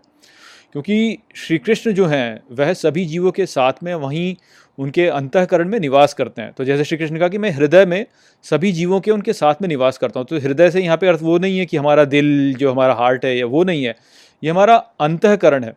[0.72, 4.36] क्योंकि श्री कृष्ण जो हैं, वह सभी जीवों के साथ में वहीं
[4.80, 8.06] उनके अंतकरण में निवास करते हैं। तो जैसे श्री कृष्ण कहा कि मैं हृदय में
[8.44, 11.20] सभी जीवों के उनके साथ में निवास करता हूँ तो हृदय से यहाँ पे अर्थ
[11.22, 13.96] वो नहीं है कि हमारा दिल, जो हमारा हार्ट है, या वो नहीं है।
[14.44, 15.74] ये हमारा अंतकरण है।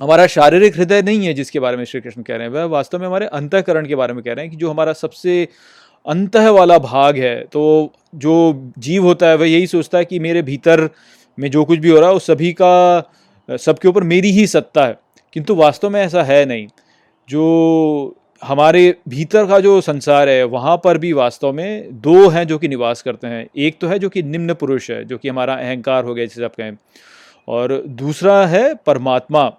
[0.00, 2.98] हमारा शारीरिक हृदय नहीं है जिसके बारे में श्री कृष्ण कह रहे हैं, वह वास्तव
[2.98, 5.48] में हमारे अंतकरण के बारे में कह रहे हैं कि जो हमारा सबसे
[6.06, 10.42] अंत वाला भाग है तो जो जीव होता है, वह यही सोचता है कि मेरे
[10.42, 10.88] भीतर
[11.38, 13.02] में जो कुछ भी हो रहा है उस सभी का,
[13.50, 14.98] सबके ऊपर मेरी ही सत्ता है।
[15.32, 16.66] किंतु वास्तव में ऐसा है नहीं।
[17.28, 22.58] जो हमारे भीतर का जो संसार है, वहाँ पर भी वास्तव में दो हैं जो
[22.58, 25.54] कि निवास करते हैं। एक तो है जो कि निम्न पुरुष है, जो कि हमारा
[25.54, 26.72] अहंकार हो गया जिसे आप कहें।
[27.48, 29.52] और दूसरा है परमात्मा।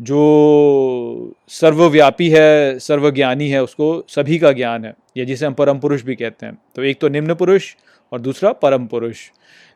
[0.00, 6.02] जो सर्वव्यापी है, सर्वज्ञानी है, उसको सभी का ज्ञान है। या जिसे हम परम पुरुष
[6.02, 7.74] भी कहते हैं। तो एक तो निम्न पुरुष
[8.12, 9.16] और दूसरा परम पुरुष।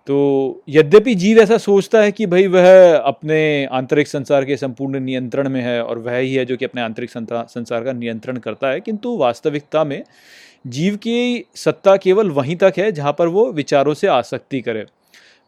[0.07, 5.48] तो यद्यपि जीव ऐसा सोचता है कि भाई वह अपने आंतरिक संसार के संपूर्ण नियंत्रण
[5.48, 8.81] में है और वह ही है जो कि अपने आंतरिक संसार का नियंत्रण करता है,
[8.81, 10.02] किंतु वास्तविकता में
[10.66, 14.85] जीव की सत्ता केवल वहीं तक है जहाँ पर वो विचारों से आसक्ति करे।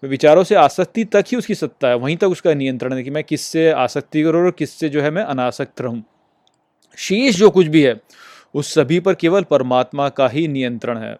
[0.02, 3.24] विचारों से आसक्ति तक ही उसकी सत्ता है। वहीं तक उसका नियंत्रण है कि मैं
[3.24, 6.02] किससे आसक्ति करूँ और किससे जो है मैं अनासक्त रहूँ।
[6.98, 7.96] शेष जो कुछ भी है,
[8.54, 11.14] उस सभी पर केवल परमात्मा का ही नियंत्रण है।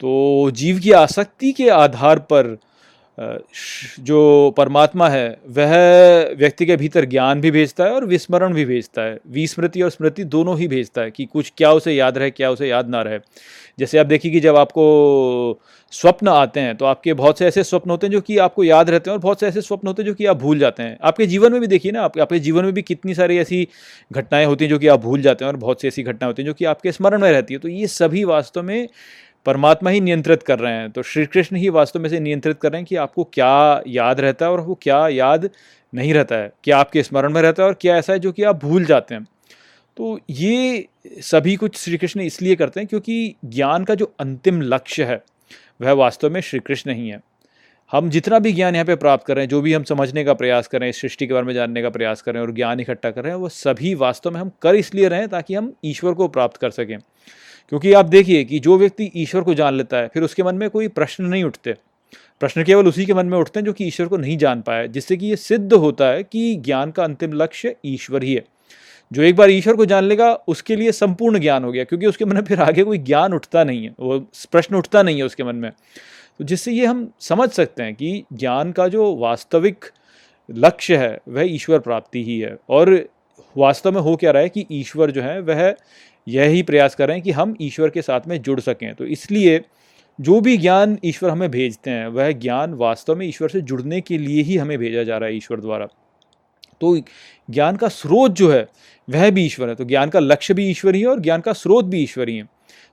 [0.00, 2.56] तो जीव की आसक्ति के आधार पर
[4.00, 5.72] जो परमात्मा है, वह
[6.34, 10.24] व्यक्ति के भीतर ज्ञान भी भेजता है और विस्मरण भी भेजता है। विस्मृति और स्मृति
[10.24, 13.18] दोनों ही भेजता है कि कुछ क्या उसे याद रहे, क्या उसे याद ना रहे।
[13.80, 15.60] जैसे आप देखिए कि जब आपको
[15.92, 18.90] स्वप्न आते हैं तो आपके बहुत से ऐसे स्वप्न होते हैं जो कि आपको याद
[18.90, 20.96] रहते हैं और बहुत से ऐसे स्वप्न होते हैं जो कि आप भूल जाते हैं।
[21.02, 23.66] आपके जीवन में भी देखिए ना आपके जीवन में भी कितनी सारी ऐसी
[24.12, 26.42] घटनाएँ होती हैं जो कि आप भूल जाते हैं और बहुत सी ऐसी घटनाएँ होती
[26.42, 28.88] हैं जो कि आपके स्मरण में रहती है। तो ये सभी वास्तव में
[29.46, 32.72] परमात्मा ही नियंत्रित कर रहे हैं। तो श्री कृष्ण ही वास्तव में से नियंत्रित कर
[32.72, 35.48] रहे हैं कि आपको क्या याद रहता है और वो क्या याद
[35.92, 38.42] नहीं रहता है, क्या आपके स्मरण में रहता है और क्या ऐसा है जो कि
[38.42, 39.26] आप भूल जाते हैं।
[39.96, 45.04] तो ये सभी कुछ श्री कृष्ण इसलिए करते हैं क्योंकि ज्ञान का जो अंतिम लक्ष्य
[45.04, 45.22] है,
[45.80, 47.20] वह वास्तव में श्री कृष्ण ही है।
[47.92, 50.34] हम जितना भी ज्ञान यहाँ पे प्राप्त कर रहे हैं, जो भी हम समझने का
[50.34, 52.54] प्रयास कर रहे हैं सृष्टि के बारे में जानने का प्रयास कर रहे हैं और
[52.54, 55.54] ज्ञान इकट्ठा कर रहे हैं, वो सभी वास्तव में हम कर इसलिए रहे हैं ताकि
[55.54, 56.98] हम ईश्वर को प्राप्त कर सकें।
[57.68, 60.70] क्योंकि आप देखिए कि जो व्यक्ति ईश्वर को जान लेता है, फिर उसके मन में
[60.70, 61.72] कोई प्रश्न नहीं उठते।
[62.40, 64.86] प्रश्न केवल उसी के मन में उठते हैं जो कि ईश्वर को नहीं जान पाया
[64.86, 68.44] जिससे कि ये सिद्ध होता है कि ज्ञान का अंतिम लक्ष्य ईश्वर ही है।
[69.12, 72.24] जो एक बार ईश्वर को जान लेगा, उसके लिए संपूर्ण ज्ञान हो गया, क्योंकि उसके
[72.24, 74.18] मन में फिर आगे कोई ज्ञान उठता नहीं है, वो
[74.52, 75.70] प्रश्न उठता नहीं है उसके मन में।
[76.38, 79.84] तो जिससे ये हम समझ सकते हैं कि ज्ञान का जो वास्तविक
[80.50, 83.08] लक्ष्य है, वह ईश्वर प्राप्ति ही है। और
[83.56, 85.74] वास्तव में हो क्या रहा है कि ईश्वर जो है, वह
[86.28, 89.60] यही प्रयास कर रहे हैं कि हम ईश्वर के साथ में जुड़ सकें। तो इसलिए
[90.20, 94.18] जो भी ज्ञान ईश्वर हमें भेजते हैं, वह ज्ञान वास्तव में ईश्वर से जुड़ने के
[94.18, 95.88] लिए ही हमें भेजा जा रहा है ईश्वर द्वारा।
[96.80, 96.96] तो
[97.48, 98.66] ज्ञान का स्रोत जो है,
[99.08, 101.84] वह भी ईश्वर है। तो ज्ञान का लक्ष्य भी ईश्वरी है और ज्ञान का स्रोत
[101.84, 102.48] भी ईश्वरी है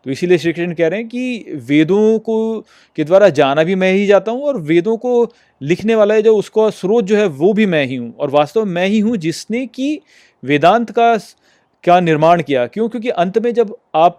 [0.06, 2.60] तो इसीलिए श्री कृष्ण कह रहे हैं कि वेदों को,
[2.98, 6.36] के द्वारा जाना भी मैं ही जाता हूँ और वेदों को लिखने वाला है जो
[6.36, 9.18] उसका स्रोत जो है, वो भी मैं ही हूँ। और वास्तव में मैं ही हूँ
[9.18, 10.00] जिसने कि
[10.44, 11.16] वेदांत का
[11.84, 12.88] क्या निर्माण किया। क्यों?
[12.90, 14.18] क्योंकि अंत में जब आप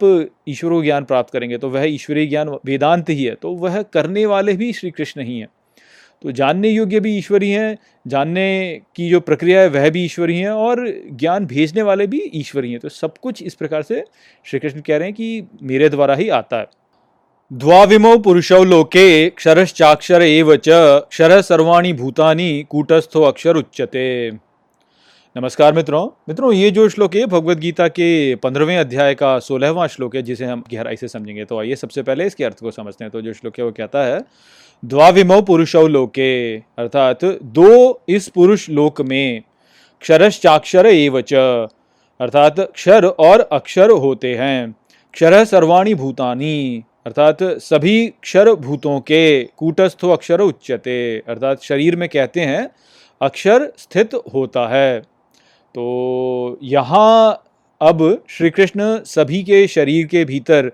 [0.49, 4.25] ईश्वर को ज्ञान प्राप्त करेंगे तो वह ईश्वरीय ज्ञान वेदांत ही है तो वह करने
[4.25, 5.47] वाले भी श्री कृष्ण ही हैं।
[6.23, 7.77] तो जानने योग्य भी ईश्वरी हैं,
[8.07, 12.71] जानने की जो प्रक्रिया है वह भी ईश्वरी है और ज्ञान भेजने वाले भी ईश्वरी
[12.71, 14.03] हैं। तो सब कुछ इस प्रकार से
[14.45, 16.67] श्री कृष्ण कह रहे हैं कि मेरे द्वारा ही आता है।
[17.51, 20.69] द्वाविमो पुरुषौ लोके क्षरश्चाक्षर एव च,
[21.09, 24.31] क्षर सर्वाणी भूतानी कूटस्थो अक्षर उच्चते
[25.35, 30.15] नमस्कार मित्रों। मित्रों, ये जो श्लोक है भगवत गीता के पंद्रहवें अध्याय का सोलहवां श्लोक
[30.15, 33.11] है, जिसे हम गहराई से समझेंगे। तो आइए सबसे पहले इसके अर्थ को समझते हैं।
[33.11, 34.19] तो जो श्लोक है, वो कहता है
[34.83, 39.41] द्वाविमो पुरुषौ लोके। अर्थात दो इस पुरुष लोक में
[40.01, 44.71] क्षरश्चाक्षर एवच अर्थात क्षर और अक्षर होते हैं।
[45.13, 52.41] क्षर सर्वाणी भूतानी। अर्थात सभी क्षर भूतों के कूटस्थो अक्षर उच्चते अर्थात शरीर में कहते
[52.41, 52.69] हैं,
[53.21, 54.99] अक्षर स्थित होता है।
[55.75, 57.43] तो यहाँ
[57.81, 60.71] अब श्री कृष्ण सभी के शरीर के भीतर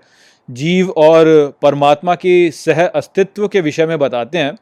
[0.48, 1.26] जीव और
[1.62, 4.54] परमात्मा के सह अस्तित्व के विषय में बताते हैं।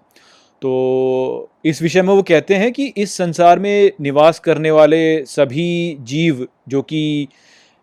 [0.63, 5.97] तो इस विषय में वो कहते हैं कि इस संसार में निवास करने वाले सभी
[6.01, 7.29] जीव जो कि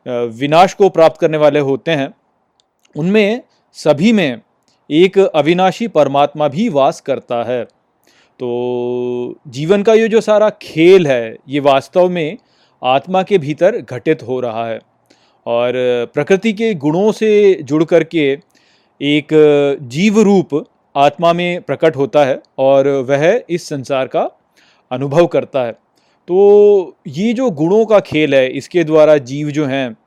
[0.06, 2.14] विनाश को प्राप्त करने वाले होते हैं,
[2.96, 3.42] उनमें,
[3.74, 4.42] सभी में
[4.90, 7.64] एक अविनाशी परमात्मा भी वास करता है।
[8.40, 12.38] तो जीवन का ये जो सारा खेल है, ये वास्तव में
[12.82, 14.80] आत्मा के भीतर घटित हो रहा है।
[15.46, 15.74] और
[16.14, 18.40] प्रकृति के गुणों से जुड़ करके
[19.02, 19.28] एक
[19.82, 24.30] जीव रूप आत्मा में प्रकट होता है और वह इस संसार का
[24.92, 25.72] अनुभव करता है।
[26.28, 29.98] तो ये जो गुणों का खेल है, इसके द्वारा जीव जो हैं,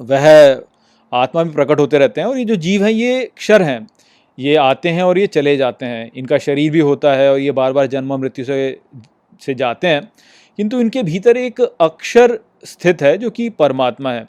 [0.00, 0.62] वह
[1.12, 3.86] आत्मा में प्रकट होते रहते हैं और ये जो जीव हैं, ये क्षर हैं।
[4.38, 7.50] ये आते हैं और ये चले जाते हैं। इनका शरीर भी होता है और ये
[7.50, 8.78] बार बार जन्म मृत्यु से
[9.40, 10.12] से जाते हैं।
[10.56, 14.26] किंतु इनके भीतर एक अक्षर स्थित है जो कि परमात्मा है।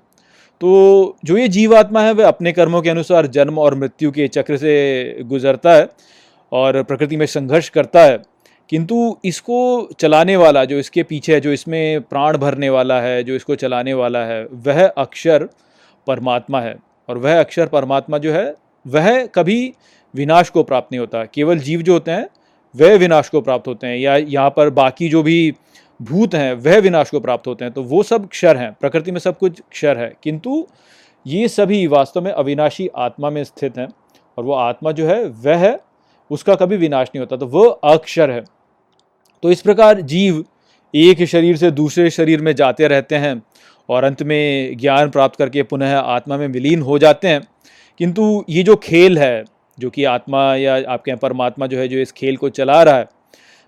[0.63, 4.57] तो जो ये जीवात्मा है, वह अपने कर्मों के अनुसार जन्म और मृत्यु के चक्र
[4.57, 5.89] से गुजरता है
[6.51, 8.19] और प्रकृति में संघर्ष करता है।
[8.69, 13.35] किंतु इसको चलाने वाला, जो इसके पीछे है, जो इसमें प्राण भरने वाला है, जो
[13.35, 15.49] इसको चलाने वाला है, वह अक्षर
[16.07, 16.75] परमात्मा है।
[17.09, 18.55] और वह अक्षर परमात्मा जो है,
[18.87, 19.73] वह कभी
[20.15, 22.27] विनाश को प्राप्त नहीं होता। केवल जीव जो होते हैं,
[22.75, 25.53] वह विनाश को प्राप्त होते हैं। या यहाँ पर बाकी जो भी
[25.99, 29.19] भूत हैं, वह विनाश को प्राप्त होते हैं तो वो सब क्षर हैं, प्रकृति में
[29.19, 30.65] सब कुछ क्षर है। किंतु
[31.25, 33.87] ये सभी वास्तव में अविनाशी आत्मा में स्थित हैं
[34.37, 35.79] और वो आत्मा जो है, वह है,
[36.31, 38.43] उसका कभी विनाश नहीं होता तो वह अक्षर है।
[39.43, 40.43] तो इस प्रकार जीव
[40.93, 43.41] एक शरीर से दूसरे शरीर में जाते रहते हैं
[43.89, 47.41] और अंत में ज्ञान प्राप्त करके पुनः आत्मा में विलीन हो जाते हैं।
[47.99, 49.43] किंतु ये जो खेल है,
[49.79, 52.95] जो कि आत्मा या आपके यहाँ परमात्मा जो है, जो इस खेल को चला रहा
[52.95, 53.05] है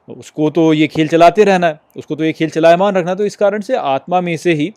[0.07, 3.35] उसको तो ये खेल चलाते रहना है, उसको तो ये खेल चलायमान रखना तो इस
[3.35, 4.71] कारण से आत्मा में से ही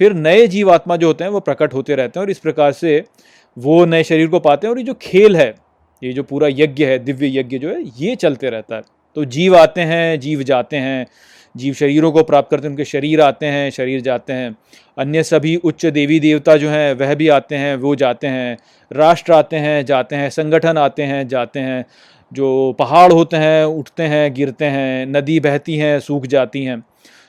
[0.00, 2.72] फिर नए जीव आत्मा जो होते हैं वो प्रकट होते रहते हैं और इस प्रकार
[2.72, 3.02] से
[3.56, 5.54] वो नए शरीर को पाते हैं और ये जो खेल है,
[6.02, 8.82] ये जो पूरा यज्ञ है, दिव्य यज्ञ जो है, ये चलते रहता है।
[9.14, 11.06] तो जीव आते हैं, जीव जाते हैं,
[11.56, 14.56] जीव शरीरों को प्राप्त करते हैं, उनके शरीर आते हैं, शरीर जाते हैं।
[14.98, 18.58] अन्य सभी उच्च देवी देवता जो हैं, वह भी आते हैं, वो जाते हैं।
[18.92, 21.84] राष्ट्र आते हैं, जाते हैं, संगठन आते हैं, जाते हैं।
[22.32, 26.80] जो पहाड़ होते हैं, उठते हैं, गिरते हैं, नदी बहती हैं, सूख जाती हैं।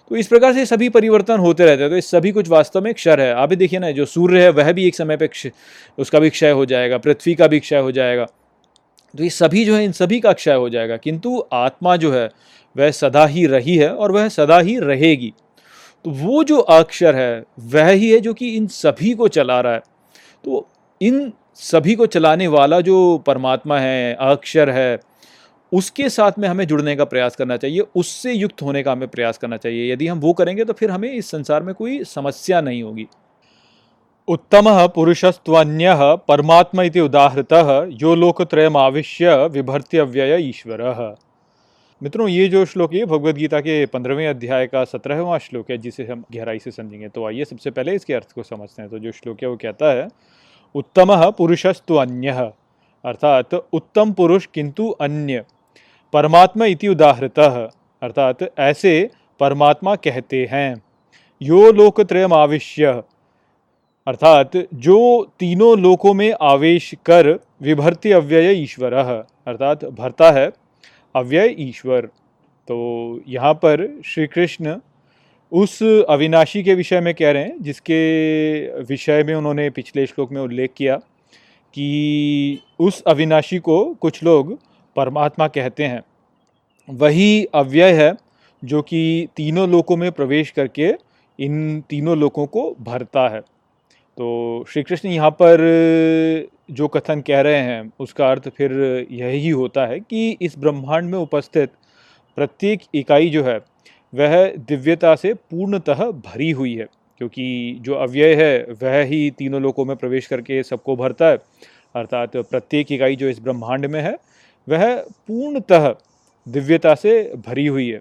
[0.09, 2.93] तो इस प्रकार से सभी परिवर्तन होते रहते हैं। तो इस सभी कुछ वास्तव में
[2.93, 5.29] क्षर है। आप देखिए ना, जो सूर्य है, वह भी एक समय पे
[5.97, 8.25] उसका भी क्षय हो जाएगा, पृथ्वी का भी क्षय हो जाएगा।
[9.17, 12.29] तो ये सभी जो है, इन सभी का क्षय हो जाएगा। किंतु आत्मा जो है,
[12.77, 15.33] वह सदा ही रही है और वह सदा ही रहेगी।
[16.05, 19.73] तो वो जो अक्षर है, वह ही है जो कि इन सभी को चला रहा
[19.73, 19.79] है।
[20.43, 20.67] तो
[21.01, 25.00] इन सभी को चलाने वाला जो परमात्मा है, अक्षर है,
[25.72, 29.38] उसके साथ में हमें जुड़ने का प्रयास करना चाहिए, उससे युक्त होने का हमें प्रयास
[29.38, 32.84] करना चाहिए। यदि हम वो करेंगे तो फिर हमें इस संसार में कोई समस्या नहीं
[32.84, 33.06] होगी।
[34.28, 35.95] उत्तम पुरुषस्त्वन्य
[36.28, 37.54] परमात्मा उदाहृत,
[38.02, 41.15] यो लोकत्रयमाविश्य विभर्त्यव्यय ईश्वर।
[42.02, 46.06] मित्रों, ये जो श्लोक है भगवत गीता के पंद्रहवें अध्याय का सत्रहवां श्लोक है, जिसे
[46.06, 49.12] हम गहराई से समझेंगे। तो आइए सबसे पहले इसके अर्थ को समझते हैं। तो जो
[49.12, 50.08] श्लोक है, वो कहता है
[50.75, 52.51] उत्तम पुरुषस्तु अन्य।
[53.05, 55.43] अर्थात, उत्तम पुरुष किंतु अन्य।
[56.13, 57.39] परमात्मा इति उदाहृत।
[58.03, 60.82] अर्थात, ऐसे परमात्मा कहते हैं।
[61.41, 63.03] यो लोकत्रयम आविश्य।
[64.08, 68.93] अर्थात, जो तीनों लोकों में आवेश कर विभर्ति अव्यय ईश्वर।
[69.47, 70.51] अर्थात, भरता है
[71.15, 72.05] अव्यय ईश्वर।
[72.67, 74.75] तो यहाँ पर श्री कृष्ण
[75.51, 80.41] उस अविनाशी के विषय में कह रहे हैं, जिसके विषय में उन्होंने पिछले श्लोक में
[80.41, 80.95] उल्लेख किया
[81.73, 84.57] कि उस अविनाशी को कुछ लोग
[84.95, 86.01] परमात्मा कहते हैं।
[86.88, 88.13] वही अव्यय है
[88.63, 90.91] जो कि तीनों लोकों में प्रवेश करके
[91.39, 95.57] इन तीनों लोकों को भरता है। तो श्री कृष्ण यहाँ पर
[96.71, 98.71] जो कथन कह रहे हैं, उसका अर्थ फिर
[99.12, 101.71] यही होता है कि इस ब्रह्मांड में उपस्थित
[102.38, 103.59] प्रत्येक इकाई जो है
[104.13, 106.88] वह दिव्यता से पूर्णतः भरी हुई है,
[107.22, 111.38] क्योंकि जो अव्यय है, वह ही तीनों लोकों में प्रवेश करके सबको भरता है।
[111.95, 114.17] अर्थात प्रत्येक इकाई जो इस ब्रह्मांड में है,
[114.67, 114.95] वह
[115.28, 115.93] पूर्णतः
[116.48, 118.00] दिव्यता से भरी हुई है।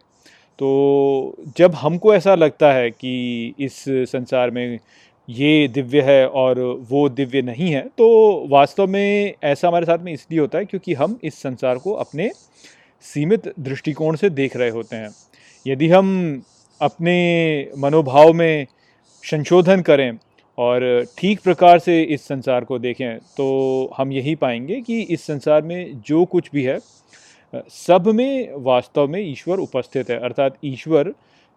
[0.58, 4.78] तो जब हमको ऐसा लगता है कि इस संसार में
[5.28, 8.06] ये दिव्य है और वो दिव्य नहीं है तो
[8.48, 12.30] वास्तव में ऐसा हमारे साथ में इसलिए होता है क्योंकि हम इस संसार को अपने
[13.04, 15.10] सीमित दृष्टिकोण से देख रहे होते हैं।
[15.66, 16.42] यदि हम
[16.80, 17.16] अपने
[17.78, 18.66] मनोभाव में
[19.24, 20.18] संशोधन करें
[20.58, 25.62] और ठीक प्रकार से इस संसार को देखें तो हम यही पाएँगे कि इस संसार
[25.62, 26.78] में जो कुछ भी है,
[27.52, 31.12] सब में वास्तव में ईश्वर उपस्थित है। अर्थात ईश्वर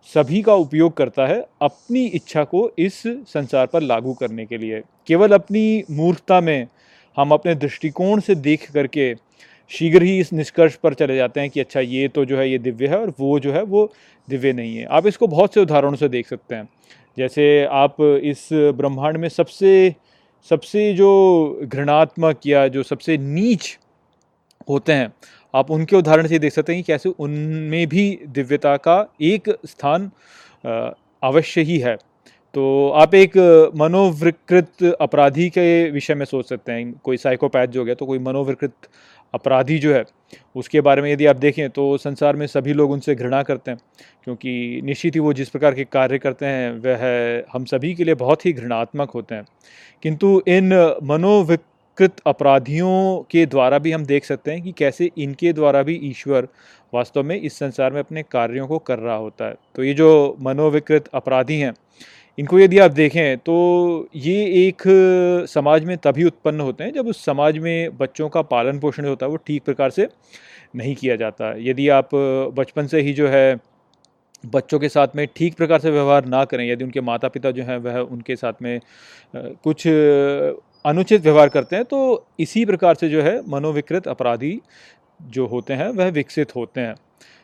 [0.09, 4.81] सभी का उपयोग करता है अपनी इच्छा को इस संसार पर लागू करने के लिए।
[5.07, 6.67] केवल अपनी मूर्खता में
[7.17, 9.13] हम अपने दृष्टिकोण से देख करके
[9.71, 12.57] शीघ्र ही इस निष्कर्ष पर चले जाते हैं कि अच्छा ये तो जो है, ये
[12.59, 13.91] दिव्य है और वो जो है, वो
[14.27, 16.67] दिव्य नहीं है। आप इसको बहुत से उदाहरणों से देख सकते हैं।
[17.17, 19.95] जैसे आप इस ब्रह्मांड में सबसे
[20.51, 21.09] सबसे जो
[21.63, 23.77] घृणात्मक या जो सबसे नीच
[24.69, 25.11] होते हैं,
[25.53, 30.09] आप उनके उदाहरण से देख सकते हैं कि कैसे उनमें भी दिव्यता का एक स्थान
[31.23, 31.95] अवश्य ही है।
[32.53, 33.37] तो आप एक
[33.75, 38.19] मनोविकृत अपराधी के विषय में सोच सकते हैं। कोई साइकोपैथ जो हो गया तो कोई
[38.19, 38.73] मनोविकृत
[39.33, 40.03] अपराधी जो है,
[40.55, 43.79] उसके बारे में यदि आप देखें तो संसार में सभी लोग उनसे घृणा करते हैं,
[44.23, 48.15] क्योंकि निश्चित ही वो जिस प्रकार के कार्य करते हैं, वह हम सभी के लिए
[48.15, 49.45] बहुत ही घृणात्मक होते हैं।
[50.03, 55.83] किंतु इन मनोविकृत अपराधियों के द्वारा भी हम देख सकते हैं कि कैसे इनके द्वारा
[55.83, 56.47] भी ईश्वर
[56.93, 60.37] वास्तव में इस संसार में अपने कार्यों को कर रहा होता है। तो ये जो
[60.41, 61.73] मनोविकृत अपराधी हैं
[62.37, 63.55] इनको यदि आप देखें तो
[64.15, 64.83] ये एक
[65.49, 69.25] समाज में तभी उत्पन्न होते हैं जब उस समाज में बच्चों का पालन पोषण होता
[69.25, 70.07] है वो ठीक प्रकार से
[70.75, 72.09] नहीं किया जाता। यदि आप
[72.57, 73.59] बचपन से ही जो है
[74.45, 77.63] बच्चों के साथ में ठीक प्रकार से व्यवहार ना करें, यदि उनके माता पिता जो
[77.63, 78.79] हैं वह उनके साथ में
[79.33, 79.87] कुछ
[80.85, 84.59] अनुचित व्यवहार करते हैं तो इसी प्रकार से जो है मनोविकृत अपराधी
[85.19, 86.95] जो होते हैं वह विकसित होते हैं।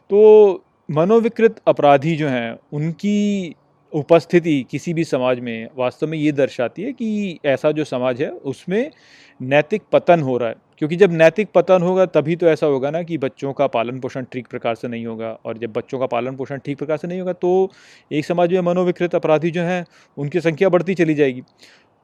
[0.10, 3.56] तो मनोविकृत अपराधी जो हैं, उनकी
[3.94, 8.30] उपस्थिति किसी भी समाज में वास्तव में ये दर्शाती है कि ऐसा जो समाज है,
[8.30, 8.92] उसमें
[9.40, 13.02] नैतिक पतन हो रहा है। क्योंकि जब नैतिक पतन होगा, तभी तो ऐसा होगा ना
[13.04, 16.36] कि बच्चों का पालन पोषण ठीक प्रकार से नहीं होगा और जब बच्चों का पालन
[16.36, 17.72] पोषण ठीक प्रकार से नहीं होगा तो
[18.12, 19.86] एक समाज में मनोविकृत अपराधी जो हैं,
[20.18, 21.42] उनकी संख्या बढ़ती चली जाएगी।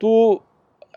[0.02, 0.44] तो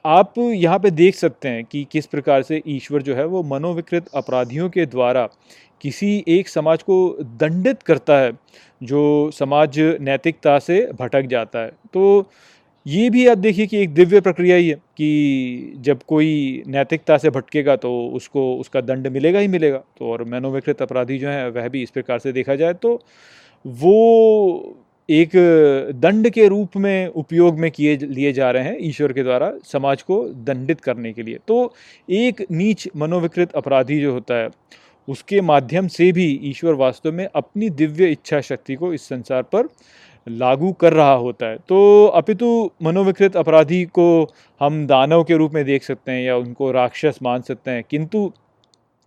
[0.07, 4.09] आप यहाँ पे देख सकते हैं कि किस प्रकार से ईश्वर जो है वो मनोविकृत
[4.15, 5.29] अपराधियों के द्वारा
[5.81, 6.97] किसी एक समाज को
[7.39, 8.33] दंडित करता है,
[8.81, 12.31] जो समाज नैतिकता से भटक जाता है। तो
[12.87, 17.31] ये भी आप देखिए कि एक दिव्य प्रक्रिया ही है कि जब कोई नैतिकता से
[17.31, 21.69] भटकेगा तो उसको, उसका दंड मिलेगा ही मिलेगा। तो और मनोविकृत अपराधी जो हैं, वह
[21.69, 23.01] भी इस प्रकार से देखा जाए तो
[23.65, 24.77] वो
[25.09, 25.31] एक
[25.95, 30.03] दंड के रूप में उपयोग में किए, लिए जा रहे हैं ईश्वर के द्वारा समाज
[30.03, 31.75] को दंडित करने के लिए। तो
[32.09, 34.49] एक नीच मनोविकृत अपराधी जो होता है,
[35.09, 39.69] उसके माध्यम से भी ईश्वर वास्तव में अपनी दिव्य इच्छा शक्ति को इस संसार पर
[40.27, 42.49] लागू कर रहा होता है। तो अपितु
[42.83, 44.07] मनोविकृत अपराधी को
[44.61, 48.33] हम दानव के रूप में देख सकते हैं या उनको राक्षस मान सकते हैं, किंतु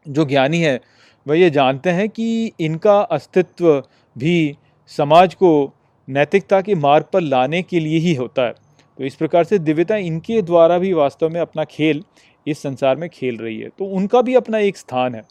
[0.06, 0.80] जो ज्ञानी है,
[1.26, 3.84] वह ये जानते हैं कि इनका अस्तित्व
[4.16, 4.56] भी
[4.92, 5.52] समाज को
[6.10, 8.54] नैतिकता के मार्ग पर लाने के लिए ही होता है।
[9.00, 12.04] तो इस प्रकार से दिव्यता इनके द्वारा भी वास्तव में अपना खेल
[12.48, 15.22] इस संसार में खेल रही है। तो उनका भी अपना एक स्थान है।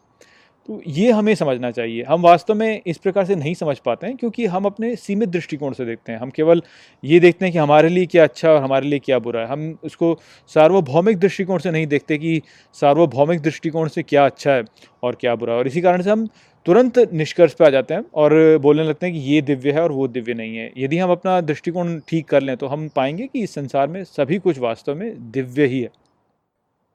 [0.69, 4.17] तो ये हमें समझना चाहिए। हम वास्तव में इस प्रकार से नहीं समझ पाते हैं
[4.17, 6.63] क्योंकि हम अपने सीमित दृष्टिकोण से देखते हैं। हम केवल
[7.03, 9.79] ये देखते हैं कि हमारे लिए क्या अच्छा और हमारे लिए क्या बुरा है। हम
[9.85, 10.19] उसको
[10.51, 12.41] सार्वभौमिक दृष्टिकोण से नहीं देखते कि
[12.75, 14.65] सार्वभौमिक दृष्टिकोण से क्या अच्छा है
[15.03, 16.29] और क्या बुरा है। और इसी कारण से हम
[16.69, 19.93] तुरंत निष्कर्ष पे आ जाते हैं और बोलने लगते हैं कि ये दिव्य है और
[19.93, 23.43] वो दिव्य नहीं है। यदि हम अपना दृष्टिकोण ठीक कर लें तो हम पाएँगे कि
[23.43, 25.89] इस संसार में सभी कुछ वास्तव में दिव्य ही है।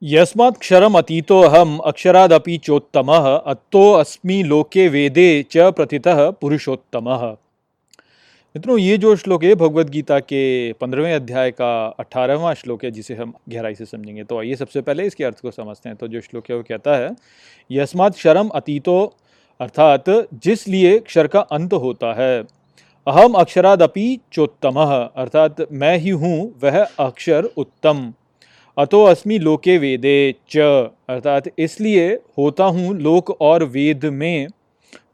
[0.01, 7.09] यस्मात् क्षरम अतीतो हम अक्षरादपि चोत्तम अत्तो अस्मि लोके वेदे च प्रथितः पुरुषोत्तम।
[8.55, 13.15] मित्रों, ये जो श्लोक है भगवत गीता के पंद्रहवें अध्याय का अठारहवां श्लोक है, जिसे
[13.15, 16.21] हम गहराई से समझेंगे। तो आइए सबसे पहले इसके अर्थ को समझते हैं। तो जो
[16.21, 17.11] श्लोक है, वो कहता है,
[17.69, 18.97] यस्मात् क्षरम अतीतो
[19.59, 20.09] अर्थात
[20.43, 22.43] जिस लिए क्षर का अंत होता है।
[23.07, 24.79] अहम अक्षरादपि चोत्तम,
[25.15, 28.11] अर्थात मैं ही हूँ, वह अक्षर उत्तम।
[28.77, 30.57] अतो अस्मि लोके वेदे च,
[31.09, 34.47] अर्थात इसलिए होता हूँ लोक और वेद में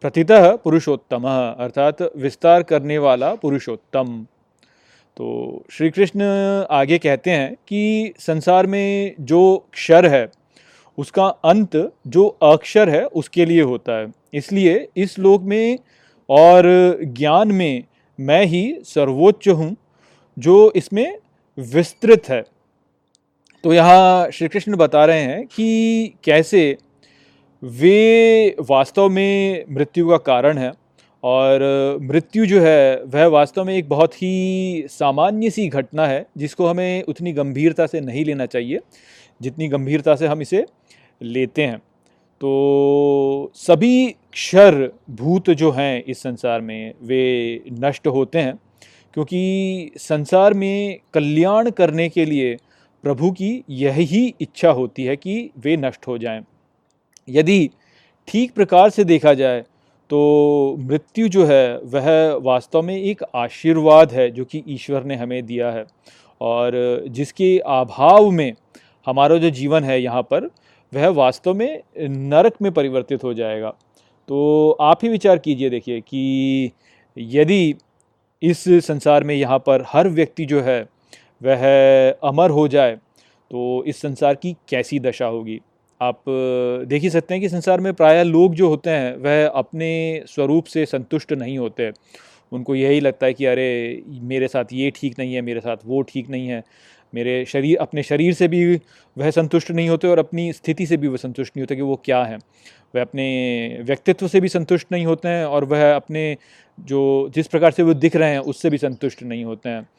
[0.04, 1.24] प्रतितः पुरुषोत्तम,
[1.60, 4.26] अर्थात विस्तार करने वाला पुरुषोत्तम।
[5.18, 6.22] तो श्री कृष्ण
[6.72, 9.42] आगे कहते हैं कि संसार में जो
[9.74, 10.26] क्षर है
[11.00, 11.76] उसका अंत
[12.08, 15.78] जो अक्षर है उसके लिए होता है। इसलिए इस लोक में
[16.30, 16.66] और
[17.04, 17.84] ज्ञान में
[18.20, 19.76] मैं ही सर्वोच्च हूँ,
[20.38, 21.18] जो इसमें
[21.58, 22.44] विस्तृत है।
[23.64, 26.78] तो यहाँ श्री कृष्ण बता रहे हैं कि कैसे
[27.64, 30.72] वे वास्तव में मृत्यु का कारण है।
[31.24, 31.62] और
[32.02, 37.04] मृत्यु जो है, वह वास्तव में एक बहुत ही सामान्य सी घटना है, जिसको हमें
[37.04, 38.80] उतनी गंभीरता से नहीं लेना चाहिए,
[39.42, 40.66] जितनी गंभीरता से हम इसे
[41.22, 41.78] लेते हैं
[42.42, 44.76] तो सभी क्षर
[45.12, 48.54] भूत जो हैं इस संसार में, वे नष्ट होते हैं,
[49.14, 52.56] क्योंकि संसार में कल्याण करने के लिए
[53.04, 56.42] प्रभु की यही इच्छा होती है कि वे नष्ट हो जाएँ।
[57.28, 57.70] यदि
[58.28, 59.64] ठीक प्रकार से देखा जाए
[60.10, 65.46] तो मृत्यु जो है, वह वास्तव में एक आशीर्वाद है जो कि ईश्वर ने हमें
[65.46, 65.86] दिया है।
[66.42, 68.54] और जिसके अभाव में
[69.08, 70.50] हमारा जो जीवन है यहाँ पर,
[70.94, 73.70] वह वास्तव में नरक में परिवर्तित हो जाएगा।
[74.30, 76.72] तो आप ही विचार कीजिए देखिए कि
[77.18, 77.76] यदि
[78.42, 80.82] इस संसार में यहाँ पर हर व्यक्ति जो है,
[81.42, 81.64] वह
[82.24, 82.96] अमर हो जाए
[83.52, 85.60] तो इस संसार की कैसी दशा होगी?
[86.02, 86.24] आप
[86.88, 90.66] देख ही सकते हैं कि संसार में प्रायः लोग जो होते हैं, वह अपने स्वरूप
[90.66, 91.92] से संतुष्ट नहीं होते
[92.52, 96.02] उनको यही लगता है कि अरे, मेरे साथ ये ठीक नहीं है, मेरे साथ वो
[96.02, 96.64] ठीक नहीं है।
[97.14, 98.76] मेरे शरीर, अपने शरीर से भी
[99.18, 101.96] वह संतुष्ट नहीं होते और अपनी स्थिति से भी वह संतुष्ट नहीं होते कि वो
[102.06, 102.38] क्या है।
[102.96, 103.28] वह अपने
[103.82, 106.38] व्यक्तित्व से भी संतुष्ट नहीं होते हैं और वह अपने
[106.80, 109.90] जो, जिस प्रकार से वो दिख रहे हैं, उससे भी संतुष्ट नहीं होते हैं।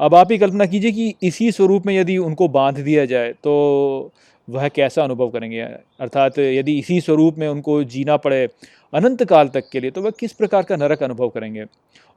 [0.00, 4.12] अब आप ही कल्पना कीजिए कि इसी स्वरूप में यदि उनको बाँध दिया जाए तो
[4.48, 5.60] वह कैसा अनुभव करेंगे?
[5.60, 8.48] अर्थात यदि इसी स्वरूप में उनको जीना पड़े
[8.92, 11.64] अनंत काल तक के लिए तो वह किस प्रकार का नरक अनुभव करेंगे?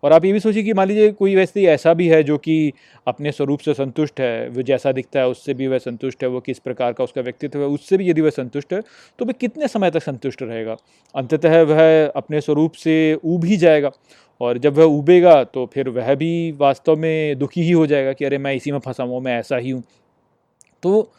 [0.04, 2.72] और आप ये भी सोचिए कि मान लीजिए कोई वैसे ऐसा भी है जो कि
[3.08, 6.40] अपने स्वरूप से संतुष्ट है, वो जैसा दिखता है उससे भी वह संतुष्ट है, वो
[6.40, 8.82] किस प्रकार का उसका व्यक्तित्व है, उससे भी यदि वह संतुष्ट है
[9.20, 10.76] तो वह कितने समय तक संतुष्ट रहेगा?
[11.16, 13.92] अंततः वह अपने स्वरूप से ऊब ही जाएगा
[14.42, 18.26] और जब वह उबेगा तो फिर वह भी वास्तव में दुखी ही हो जाएगा कि
[18.26, 19.84] अरे मैं इसी में फंसा हूँ, मैं ऐसा ही हूँ।
[20.84, 21.12] तो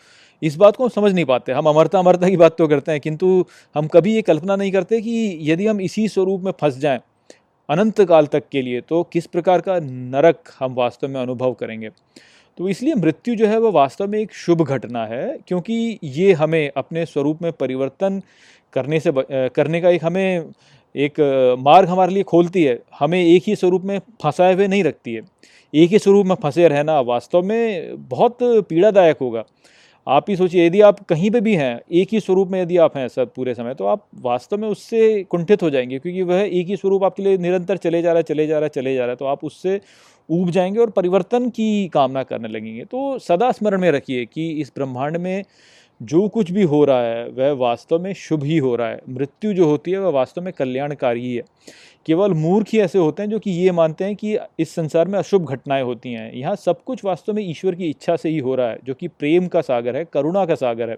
[0.45, 3.01] इस बात को हम समझ नहीं पाते। हम अमरता अमरता की बात तो करते हैं,
[3.01, 3.45] किंतु
[3.77, 7.01] हम कभी ये कल्पना नहीं करते कि यदि हम इसी स्वरूप में फंस जाएँ
[7.69, 11.89] अनंत काल तक के लिए तो किस प्रकार का नरक हम वास्तव में अनुभव करेंगे।
[12.59, 16.71] तो इसलिए मृत्यु जो है वह वास्तव में एक शुभ घटना है, क्योंकि ये हमें
[16.77, 18.21] अपने स्वरूप में परिवर्तन
[18.75, 19.13] करने से
[19.51, 20.53] करने का एक हमें
[20.95, 21.21] एक
[21.61, 25.23] मार्ग हमारे लिए खोलती है। हमें एक ही स्वरूप में फंसाए हुए नहीं रखती है।
[25.75, 29.45] एक ही स्वरूप में फंसे रहना वास्तव में बहुत पीड़ादायक होगा।
[30.07, 32.97] आप ही सोचिए, यदि आप कहीं पे भी हैं, एक ही स्वरूप में यदि आप
[32.97, 36.67] हैं सब पूरे समय तो आप वास्तव में उससे कुंठित हो जाएँगे, क्योंकि वह एक
[36.67, 39.01] ही स्वरूप आपके लिए निरंतर चले जा रहा है, चले जा रहा है, चले जा
[39.01, 39.81] रहा है तो आप उससे
[40.29, 44.73] ऊब जाएँगे और परिवर्तन की कामना करने लगेंगे। तो सदा स्मरण में रखिए कि इस
[44.77, 45.45] ब्रह्मांड में
[46.05, 49.53] जो कुछ भी हो रहा है वह वास्तव में शुभ ही हो रहा है। मृत्यु
[49.53, 51.43] जो होती है वह वास्तव में कल्याणकारी ही है।
[52.07, 55.19] केवल मूर्ख ही ऐसे होते हैं जो कि ये मानते हैं कि इस संसार में
[55.19, 58.55] अशुभ घटनाएँ होती हैं। यहाँ सब कुछ वास्तव में ईश्वर की इच्छा से ही हो
[58.55, 60.97] रहा है जो कि प्रेम का सागर है करुणा का सागर है।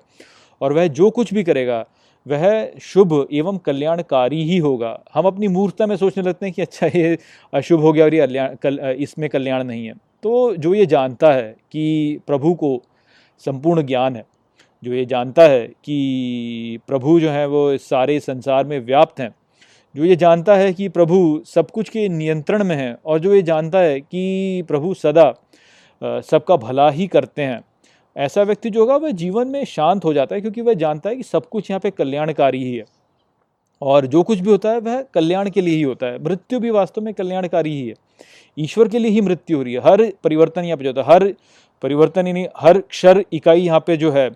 [0.60, 1.84] और वह जो कुछ भी करेगा
[2.26, 6.86] वह शुभ एवं कल्याणकारी ही होगा। हम अपनी मूर्खता में सोचने लगते हैं कि अच्छा
[6.86, 7.18] ये
[7.52, 9.92] अशुभ हो गया और ये कल, इसमें कल्याण नहीं है।
[10.22, 12.80] तो जो ये जानता है कि प्रभु को
[13.44, 14.24] संपूर्ण ज्ञान है
[14.82, 19.34] जो ये जानता है कि प्रभु जो है वो सारे संसार में व्याप्त हैं,
[19.94, 23.42] जो ये जानता है कि प्रभु सब कुछ के नियंत्रण में है और जो ये
[23.42, 25.32] जानता है कि प्रभु सदा
[26.22, 27.60] सबका भला ही करते हैं,
[28.16, 31.16] ऐसा व्यक्ति जो होगा वह जीवन में शांत हो जाता है क्योंकि वह जानता है
[31.16, 32.84] कि सब कुछ यहाँ पे कल्याणकारी ही है।
[33.82, 36.70] और जो कुछ भी होता है वह कल्याण के लिए ही होता है, मृत्यु भी
[36.70, 37.94] वास्तव में कल्याणकारी ही है।
[38.56, 41.08] ईश्वर के लिए ही मृत्यु हो रही है, हर परिवर्तन यहाँ पे जो होता है,
[41.08, 41.32] हर
[41.82, 44.30] परिवर्तन यानी हर क्षर इकाई यहाँ पे जो है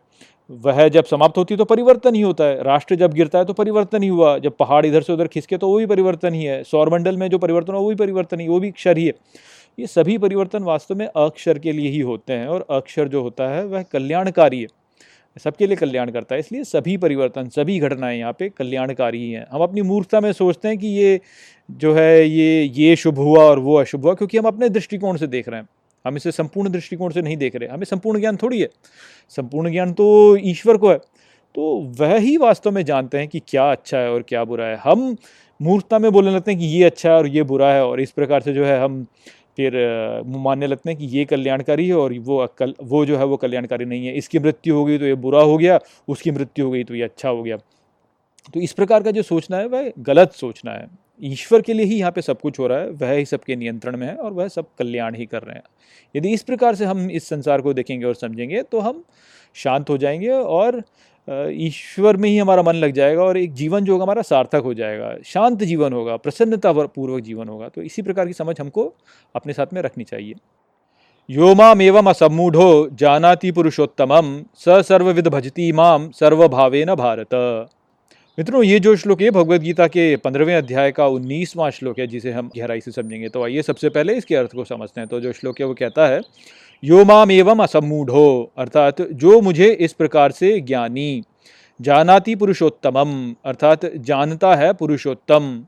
[0.51, 3.53] वह जब समाप्त होती है तो परिवर्तन ही होता है। राष्ट्र जब गिरता है तो
[3.53, 6.62] परिवर्तन ही हुआ। जब पहाड़ इधर से उधर खिसके तो वो भी परिवर्तन ही है।
[6.64, 9.12] सौरमंडल में जो परिवर्तन हुआ, वो भी परिवर्तन ही, वो भी क्षर ही है।
[9.78, 13.48] ये सभी परिवर्तन वास्तव में अक्षर के लिए ही होते हैं और अक्षर जो होता
[13.48, 14.66] है वह कल्याणकारी है।
[15.36, 19.46] सबके लिए कल्याण करता है, इसलिए सभी परिवर्तन, सभी घटनाएँ यहाँ पे कल्याणकारी ही हैं।
[19.51, 21.20] हम अपनी मूर्खता में सोचते हैं कि ये
[21.68, 25.26] जो है, ये ये शुभ हुआ और वो अशुभ हुआ, क्योंकि हम अपने दृष्टिकोण से
[25.26, 25.68] देख रहे हैं।
[26.05, 28.68] हम इसे संपूर्ण दृष्टिकोण से नहीं देख रहे, हमें संपूर्ण ज्ञान थोड़ी है।
[29.36, 30.98] संपूर्ण ज्ञान तो ईश्वर को है।
[31.55, 34.76] तो वह ही वास्तव में जानते हैं कि क्या अच्छा है और क्या बुरा है।
[34.76, 35.16] हम
[35.61, 38.11] मूर्खता में बोलने लगते हैं कि ये अच्छा है और ये बुरा है, और इस
[38.12, 39.05] प्रकार से जो है हम
[39.57, 39.72] फिर
[40.38, 43.84] मानने लगते हैं कि ये कल्याणकारी है और वो अकल, वो जो है वो कल्याणकारी
[43.84, 45.78] नहीं है। इसकी मृत्यु हो गई तो ये बुरा हो गया,
[46.09, 47.57] उसकी मृत्यु हो गई तो ये अच्छा हो गया।
[48.55, 50.86] तो इस प्रकार का जो सोचना है, वह गलत सोचना है।
[51.20, 53.96] ईश्वर के लिए ही यहाँ पे सब कुछ हो रहा है, वह ही सबके नियंत्रण
[53.96, 55.62] में है और वह सब कल्याण ही कर रहे हैं।
[56.14, 59.04] यदि इस प्रकार से हम इस संसार को देखेंगे और समझेंगे तो हम
[59.56, 60.82] शांत हो जाएँगे और
[61.28, 64.74] ईश्वर में ही हमारा मन लग जाएगा और एक जीवन जो होगा हमारा सार्थक हो
[64.74, 68.92] जाएगा, शांत जीवन होगा प्रसन्नता पूर्वक जीवन होगा। तो इसी प्रकार की समझ हमको
[69.34, 70.34] अपने साथ में रखनी चाहिए।
[71.28, 77.34] यो माम एवं असमूढ़ो जानाति पुरुषोत्तमम स सर्वविद भजती माम सर्वभावेन भारत।
[78.41, 82.32] मित्रों, ये जो श्लोक है भगवत गीता के पंद्रहवें अध्याय का उन्नीसवां श्लोक है, जिसे
[82.32, 85.32] हम गहराई से समझेंगे। तो आइए सबसे पहले इसके अर्थ को समझते हैं। तो जो
[85.32, 86.20] श्लोक है, वो कहता है,
[86.84, 91.22] यो माम एवं असमूढ़ो अर्थात, जो मुझे इस प्रकार से ज्ञानी,
[91.80, 95.64] जानाति पुरुषोत्तमम अर्थात, जानता है पुरुषोत्तम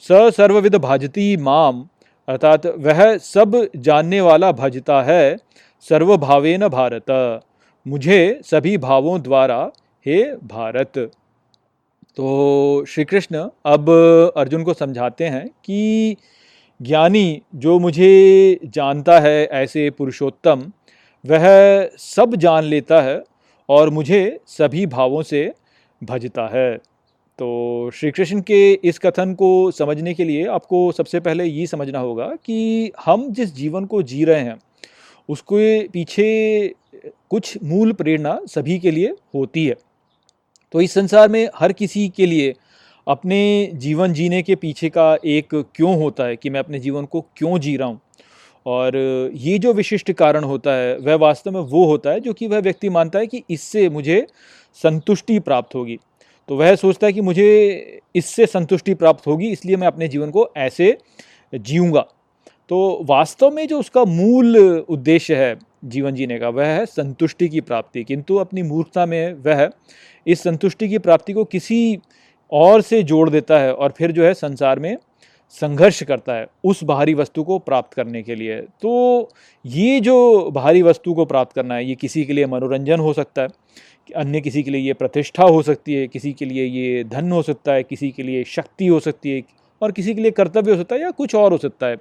[0.00, 1.88] स सर्वविद भाजती माम
[2.28, 5.36] अर्थात, वह सब जानने वाला भजता है,
[5.80, 7.40] सर्वभावेन भारत
[7.88, 9.70] मुझे सभी भावों द्वारा,
[10.06, 11.10] हे भारत
[12.16, 13.88] तो श्री कृष्ण अब
[14.36, 16.16] अर्जुन को समझाते हैं कि
[16.80, 20.72] ज्ञानी जो मुझे जानता है ऐसे पुरुषोत्तम,
[21.24, 23.22] वह सब जान लेता है
[23.68, 25.52] और मुझे सभी भावों से
[26.02, 26.76] भजता है।
[27.38, 31.98] तो श्री कृष्ण के इस कथन को समझने के लिए आपको सबसे पहले ये समझना
[31.98, 34.58] होगा कि हम जिस जीवन को जी रहे हैं,
[35.28, 36.74] उसके पीछे
[37.30, 39.76] कुछ मूल प्रेरणा सभी के लिए होती है।
[40.72, 42.54] तो इस संसार में हर किसी के लिए
[43.06, 47.20] अपने जीवन जीने के पीछे का एक क्यों होता है कि मैं अपने जीवन को
[47.36, 48.00] क्यों जी रहा हूँ?
[48.66, 48.96] और
[49.34, 52.58] ये जो विशिष्ट कारण होता है, वह वास्तव में वो होता है जो कि वह
[52.58, 54.26] व्यक्ति मानता है कि इससे मुझे
[54.82, 55.98] संतुष्टि प्राप्त होगी।
[56.48, 60.48] तो वह सोचता है कि मुझे इससे संतुष्टि प्राप्त होगी, इसलिए मैं अपने जीवन को
[60.56, 60.96] ऐसे
[61.52, 62.06] जीऊँगा।
[62.70, 64.56] तो वास्तव में जो उसका मूल
[64.88, 65.54] उद्देश्य है
[65.84, 69.68] जीवन जीने का, वह है संतुष्टि की प्राप्ति। किंतु अपनी मूर्खता में वह
[70.26, 71.98] इस संतुष्टि की प्राप्ति को किसी
[72.52, 74.96] और से जोड़ देता है और फिर जो है संसार में
[75.50, 79.30] संघर्ष करता है उस बाहरी वस्तु को प्राप्त करने के लिए। तो
[79.64, 83.42] ये जो बाहरी वस्तु को प्राप्त करना है, ये किसी के लिए मनोरंजन हो सकता
[83.42, 83.48] है,
[84.16, 87.42] अन्य किसी के लिए ये प्रतिष्ठा हो सकती है, किसी के लिए ये धन हो
[87.42, 89.42] सकता है, किसी के लिए शक्ति हो सकती है
[89.82, 91.96] और किसी के लिए कर्तव्य हो सकता है या कुछ और हो सकता है।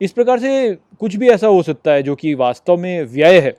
[0.00, 3.56] इस प्रकार से कुछ भी ऐसा हो सकता है जो कि वास्तव में व्यय है,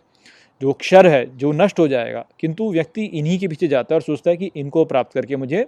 [0.62, 4.02] जो क्षर है, जो नष्ट हो जाएगा। किंतु व्यक्ति इन्हीं के पीछे जाता है और
[4.02, 5.66] सोचता है कि इनको प्राप्त करके मुझे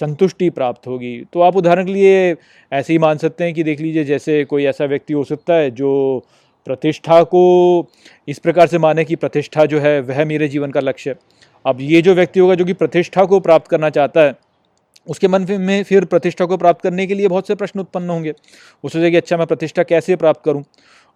[0.00, 2.36] संतुष्टि प्राप्त होगी। तो आप उदाहरण के लिए
[2.72, 5.70] ऐसे ही मान सकते हैं कि देख लीजिए, जैसे कोई ऐसा व्यक्ति हो सकता है
[5.70, 6.22] जो
[6.66, 7.86] प्रतिष्ठा को
[8.28, 11.16] इस प्रकार से माने कि प्रतिष्ठा जो है, वह मेरे जीवन का लक्ष्य है।
[11.66, 14.34] अब ये जो व्यक्ति होगा जो कि प्रतिष्ठा को प्राप्त करना चाहता है
[15.06, 18.30] उसके मन में फिर प्रतिष्ठा को प्राप्त करने के लिए बहुत से प्रश्न उत्पन्न होंगे।
[18.30, 20.64] वो सोचे कि अच्छा मैं प्रतिष्ठा कैसे प्राप्त करूँ?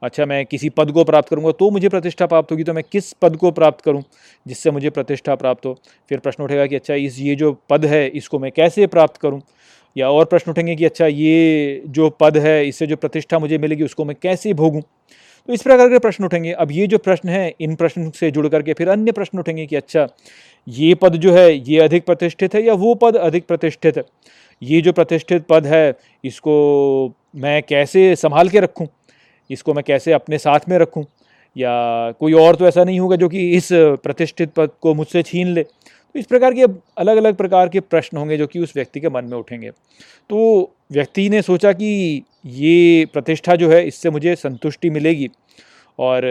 [0.02, 3.12] अच्छा मैं किसी पद को प्राप्त करूँगा तो मुझे प्रतिष्ठा प्राप्त होगी तो मैं किस
[3.12, 4.02] पद को प्राप्त करूँ
[4.46, 5.74] जिससे मुझे प्रतिष्ठा प्राप्त हो?
[6.10, 9.40] फिर प्रश्न उठेगा कि अच्छा इस ये जो पद है, इसको मैं कैसे प्राप्त करूँ?
[9.96, 13.84] या और प्रश्न उठेंगे कि अच्छा ये जो पद है, इससे जो प्रतिष्ठा मुझे मिलेगी,
[13.84, 14.82] उसको मैं कैसे भोगूँ?
[15.50, 18.46] तो इस प्रकार के प्रश्न उठेंगे। अब ये जो प्रश्न है, इन प्रश्न से जुड़
[18.48, 20.06] करके फिर अन्य प्रश्न उठेंगे कि अच्छा
[20.68, 23.96] ये पद जो है, ये अधिक प्रतिष्ठित है या वो पद अधिक प्रतिष्ठित?
[23.96, 24.04] है
[24.62, 25.94] ये जो प्रतिष्ठित पद है,
[26.24, 26.54] इसको
[27.36, 28.86] मैं कैसे संभाल के रखूँ?
[29.50, 31.04] इसको मैं कैसे अपने साथ में रखूँ?
[31.56, 31.72] या
[32.20, 35.66] कोई और तो ऐसा नहीं होगा जो कि इस प्रतिष्ठित पद को मुझसे छीन ले?
[36.14, 36.62] तो इस प्रकार के
[36.98, 39.70] अलग अलग प्रकार के प्रश्न होंगे जो कि उस व्यक्ति के मन में उठेंगे।
[40.30, 45.28] तो व्यक्ति ने सोचा कि ये प्रतिष्ठा जो है, इससे मुझे संतुष्टि मिलेगी
[45.98, 46.24] और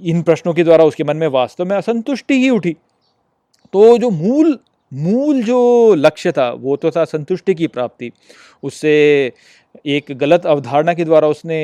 [0.00, 2.72] इन प्रश्नों के द्वारा उसके मन में वास्तव में असंतुष्टि ही उठी।
[3.72, 4.58] तो जो मूल
[4.92, 8.10] मूल जो लक्ष्य था, वो तो था संतुष्टि की प्राप्ति।
[8.62, 8.92] उससे
[9.86, 11.58] एक गलत अवधारणा के द्वारा उसने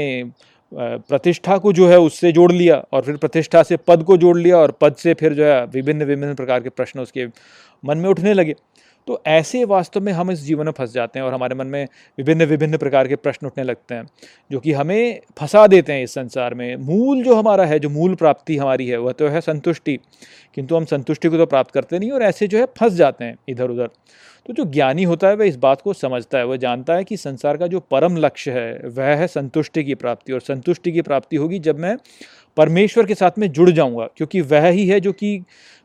[0.74, 4.58] प्रतिष्ठा को जो है उससे जोड़ लिया और फिर प्रतिष्ठा से पद को जोड़ लिया
[4.58, 7.26] और पद से फिर जो है विभिन्न विभिन्न प्रकार के प्रश्न उसके
[7.84, 8.54] मन में उठने लगे।
[9.06, 11.86] तो ऐसे वास्तव में हम इस जीवन में फंस जाते हैं और हमारे मन में
[12.18, 14.06] विभिन्न विभिन्न प्रकार के प्रश्न उठने लगते हैं,
[14.50, 18.14] जो कि हमें फंसा देते हैं इस संसार में। मूल जो हमारा है, जो मूल
[18.14, 19.98] प्राप्ति हमारी है, वह तो है संतुष्टि।
[20.54, 23.36] किंतु हम संतुष्टि को तो प्राप्त करते नहीं और ऐसे जो है फंस जाते हैं
[23.48, 23.90] इधर उधर
[24.46, 27.16] तो जो ज्ञानी होता है, वह इस बात को समझता है, वह जानता है कि
[27.16, 31.36] संसार का जो परम लक्ष्य है, वह है संतुष्टि की प्राप्ति। और संतुष्टि की प्राप्ति
[31.36, 31.96] होगी जब मैं
[32.56, 35.38] परमेश्वर के साथ में जुड़ जाऊँगा, क्योंकि वह ही है जो कि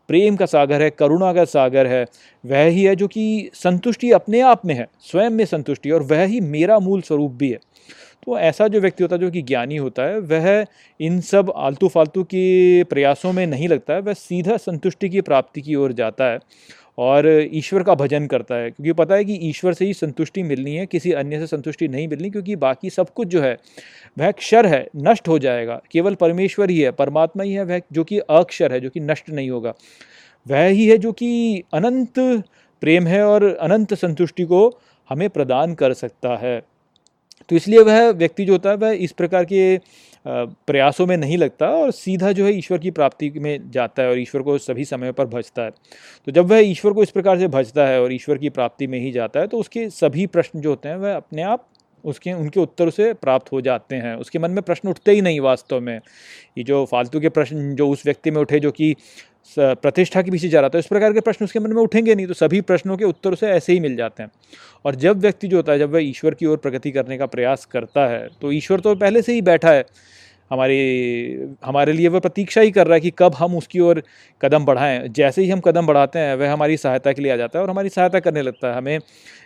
[0.08, 2.06] प्रेम का सागर है, करुणा का सागर है,
[2.46, 6.24] वह ही है जो कि संतुष्टि अपने आप में है, स्वयं में संतुष्टि और वह
[6.24, 7.60] ही मेरा मूल स्वरूप भी है।
[8.26, 10.66] तो ऐसा जो व्यक्ति होता है जो कि ज्ञानी होता है, वह
[11.00, 15.62] इन सब आलतू फालतू के प्रयासों में नहीं लगता है, वह सीधा संतुष्टि की प्राप्ति
[15.62, 16.40] की ओर जाता है।
[16.98, 20.76] और ईश्वर का भजन करता है। क्योंकि पता है कि ईश्वर से ही संतुष्टि मिलनी
[20.76, 23.58] है, किसी अन्य से संतुष्टि नहीं मिलनी, क्योंकि बाकी सब कुछ जो है,
[24.20, 28.04] वह क्षर है, नष्ट हो जाएगा। केवल परमेश्वर ही है, परमात्मा ही है, वह जो
[28.04, 29.74] कि अक्षर है, जो कि नष्ट नहीं होगा।
[30.48, 32.44] वह ही है जो कि अनंत
[32.82, 34.80] प्रेम है और अनंत संतुष्टि को
[35.10, 36.62] हमें प्रदान कर सकता है।
[37.50, 39.80] तो इसलिए वह व्यक्ति जो होता है, वह इस प्रकार के
[40.28, 44.20] प्रयासों में नहीं लगता और सीधा जो है ईश्वर की प्राप्ति में जाता है और
[44.20, 45.72] ईश्वर को सभी समय पर भजता है।
[46.28, 49.00] तो जब वह ईश्वर को इस प्रकार से भजता है और ईश्वर की प्राप्ति में
[49.00, 51.68] ही जाता है तो उसके सभी प्रश्न जो होते हैं, वह अपने आप
[52.04, 55.40] उसके, उनके उत्तर से प्राप्त हो जाते हैं। उसके मन में प्रश्न उठते ही नहीं
[55.40, 55.96] वास्तव में।
[56.58, 58.96] ये जो फालतू के प्रश्न जो उस व्यक्ति में उठे जो कि
[59.58, 62.28] प्रतिष्ठा के पीछे जा रहा था। इस प्रकार के प्रश्न उसके मन में उठेंगे नहीं
[62.28, 64.32] तो सभी प्रश्नों के उत्तर उसे ऐसे ही मिल जाते हैं।
[64.86, 67.66] और जब व्यक्ति जो होता है, जब वह ईश्वर की ओर प्रगति करने का प्रयास
[67.66, 69.86] करता है तो ईश्वर तो पहले से ही बैठा है।
[70.52, 70.78] हमारी,
[71.66, 74.02] हमारे लिए वह प्रतीक्षा ही कर रहा है कि कब हम उसकी ओर
[74.42, 77.60] कदम बढ़ाएँ। जैसे ही हम कदम बढ़ाते हैं, वह हमारी सहायता के लिए आ जाता
[77.60, 79.00] है और हमारी सहायता करने लगता है। हमें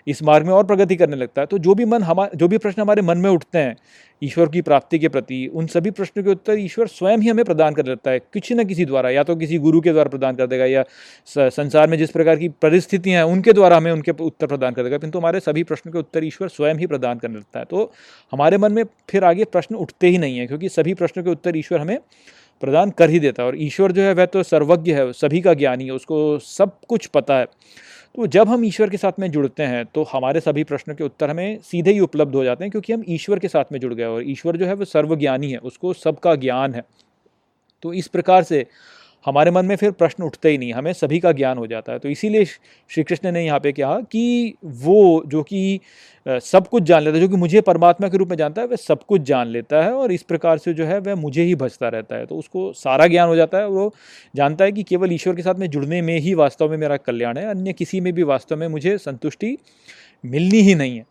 [0.07, 2.57] इस मार्ग में और प्रगति करने लगता है। तो जो भी मन हमा, जो भी
[2.57, 3.75] प्रश्न हमारे मन में उठते हैं,
[4.23, 7.73] ईश्वर की प्राप्ति के प्रति, उन सभी प्रश्नों के उत्तर ईश्वर स्वयं ही हमें प्रदान
[7.73, 10.47] कर देता है, किसी न किसी द्वारा, या तो किसी गुरु के द्वारा प्रदान कर
[10.47, 10.83] देगा, या
[11.29, 14.97] संसार में जिस प्रकार की परिस्थितियाँ हैं, उनके द्वारा हमें उनके उत्तर प्रदान कर देगा।
[14.97, 17.91] किंतु हमारे सभी प्रश्नों के उत्तर ईश्वर स्वयं ही प्रदान कर देता है। तो
[18.31, 21.57] हमारे मन में फिर आगे प्रश्न उठते ही नहीं है, क्योंकि सभी प्रश्नों के उत्तर
[21.57, 21.97] ईश्वर हमें
[22.61, 25.53] प्रदान कर ही देता है। और ईश्वर जो है, वह तो सर्वज्ञ है, सभी का
[25.53, 27.45] ज्ञानी है, उसको सब कुछ पता है।
[28.15, 31.29] तो जब हम ईश्वर के साथ में जुड़ते हैं तो हमारे सभी प्रश्नों के उत्तर
[31.29, 34.05] हमें सीधे ही उपलब्ध हो जाते हैं, क्योंकि हम ईश्वर के साथ में जुड़ गए
[34.05, 36.83] और ईश्वर जो है वो सर्वज्ञानी है, उसको सबका ज्ञान है।
[37.83, 38.65] तो इस प्रकार से
[39.25, 41.99] हमारे मन में फिर प्रश्न उठते ही नहीं, हमें सभी का ज्ञान हो जाता है।
[41.99, 45.79] तो इसीलिए श्री कृष्ण ने यहाँ पे कहा कि वो जो कि
[46.25, 48.75] सब कुछ जान लेता है, जो कि मुझे परमात्मा के रूप में जानता है, वह
[48.77, 51.89] सब कुछ जान लेता है और इस प्रकार से जो है वह मुझे ही भजता
[51.89, 53.93] रहता है। तो उसको सारा ज्ञान हो जाता है वो
[54.35, 57.37] जानता है कि केवल ईश्वर के साथ में जुड़ने में ही वास्तव में मेरा कल्याण
[57.37, 59.57] है, अन्य किसी में भी वास्तव में मुझे संतुष्टि
[60.23, 61.05] मिलनी ही नहीं है।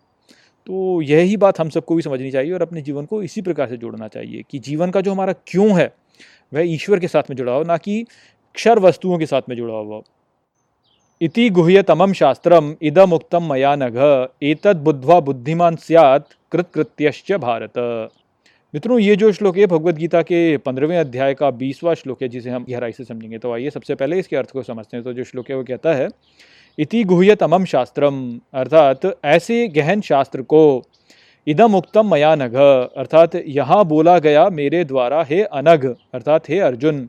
[0.67, 3.77] तो यही बात हम सबको भी समझनी चाहिए और अपने जीवन को इसी प्रकार से
[3.77, 5.93] जोड़ना चाहिए कि जीवन का जो हमारा क्यों है
[6.53, 8.05] वह ईश्वर के साथ में जुड़ा हो ना कि
[8.55, 10.01] क्षर वस्तुओं के साथ में जुड़ा हुआ।
[11.21, 13.97] इति गुह्यतमम शास्त्रम इदम उक्तम मया नघ,
[14.43, 17.79] एतद बुद्धवा बुद्धिमान सियात कृतकृत्यश्च भारत।
[18.75, 22.51] मित्रों, ये जो श्लोक है भगवत गीता के पंद्रहवें अध्याय का बीसवा श्लोक है, जिसे
[22.51, 25.25] हम गहराई से समझेंगे तो आइए सबसे पहले इसके अर्थ को समझते हैं। तो जो
[25.25, 26.09] श्लोक है, वो कहता है,
[26.79, 30.63] इति गुह्यतमम शास्त्रम, अर्थात ऐसे गहन शास्त्र को
[31.47, 32.55] इदम उक्तम मया नघ।
[32.97, 35.85] अर्थात यहाँ बोला गया मेरे द्वारा, हे अनघ।
[36.15, 37.09] अर्थात हे अर्जुन।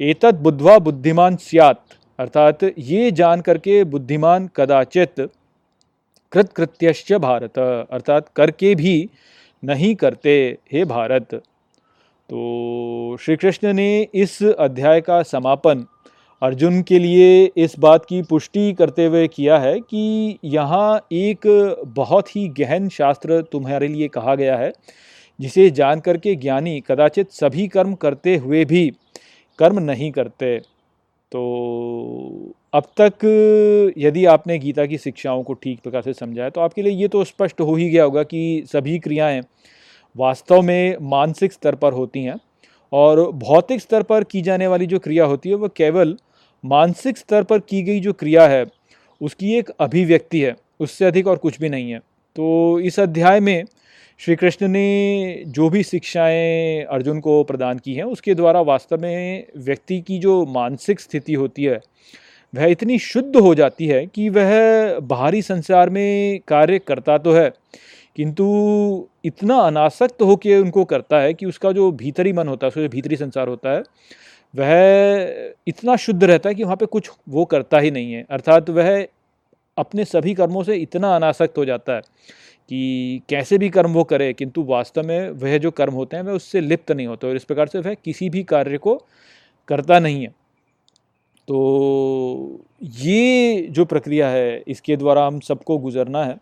[0.00, 1.84] एतद बुद्धवा बुद्धिमान सियात।
[2.18, 5.20] अर्थात ये जान करके बुद्धिमान कदाचित।
[6.32, 7.58] कृतकृत्यश्च भारत।
[7.90, 9.10] अर्थात करके भी
[9.64, 11.34] नहीं करते, हे भारत।
[12.30, 15.86] तो श्री कृष्ण ने इस अध्याय का समापन
[16.42, 21.46] अर्जुन के लिए इस बात की पुष्टि करते हुए किया है कि यहाँ एक
[21.96, 24.72] बहुत ही गहन शास्त्र तुम्हारे लिए कहा गया है,
[25.38, 28.90] जिसे जान करके ज्ञानी कदाचित सभी कर्म करते हुए भी
[29.58, 30.58] कर्म नहीं करते।
[31.32, 33.24] तो अब तक
[33.98, 37.08] यदि आपने गीता की शिक्षाओं को ठीक प्रकार से समझा है तो आपके लिए ये
[37.08, 39.42] तो स्पष्ट हो ही गया होगा कि सभी क्रियाएँ
[40.16, 42.38] वास्तव में मानसिक स्तर पर होती हैं
[42.92, 46.16] और भौतिक स्तर पर की जाने वाली जो क्रिया होती है वह केवल
[46.64, 48.64] मानसिक स्तर पर की गई जो क्रिया है,
[49.20, 51.98] उसकी एक अभिव्यक्ति है, उससे अधिक और कुछ भी नहीं है।
[52.36, 53.64] तो इस अध्याय में
[54.20, 59.46] श्री कृष्ण ने जो भी शिक्षाएँ अर्जुन को प्रदान की हैं, उसके द्वारा वास्तव में
[59.56, 61.80] व्यक्ति की जो मानसिक स्थिति होती है,
[62.54, 67.50] वह इतनी शुद्ध हो जाती है कि वह बाहरी संसार में कार्य करता तो है,
[68.16, 72.82] किंतु इतना अनासक्त होकर उनको करता है कि उसका जो भीतरी मन होता है, उसका
[72.82, 73.82] जो भीतरी संसार होता है
[74.54, 78.70] वह इतना शुद्ध रहता है कि वहाँ पे कुछ वो करता ही नहीं है। अर्थात
[78.70, 79.06] वह
[79.76, 82.00] अपने सभी कर्मों से इतना अनासक्त हो जाता है
[82.70, 86.32] कि कैसे भी कर्म वो करे, किंतु वास्तव में वह जो कर्म होते हैं, वह
[86.32, 88.94] उससे लिप्त नहीं होते और इस प्रकार से वह किसी भी कार्य को
[89.68, 90.34] करता नहीं है।
[91.48, 96.36] तो ये जो प्रक्रिया है, इसके द्वारा हम सबको गुजरना है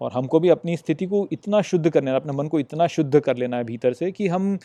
[0.00, 3.20] और हमको भी अपनी स्थिति को इतना शुद्ध करना है अपने मन को इतना शुद्ध
[3.20, 4.58] कर लेना है भीतर से कि हम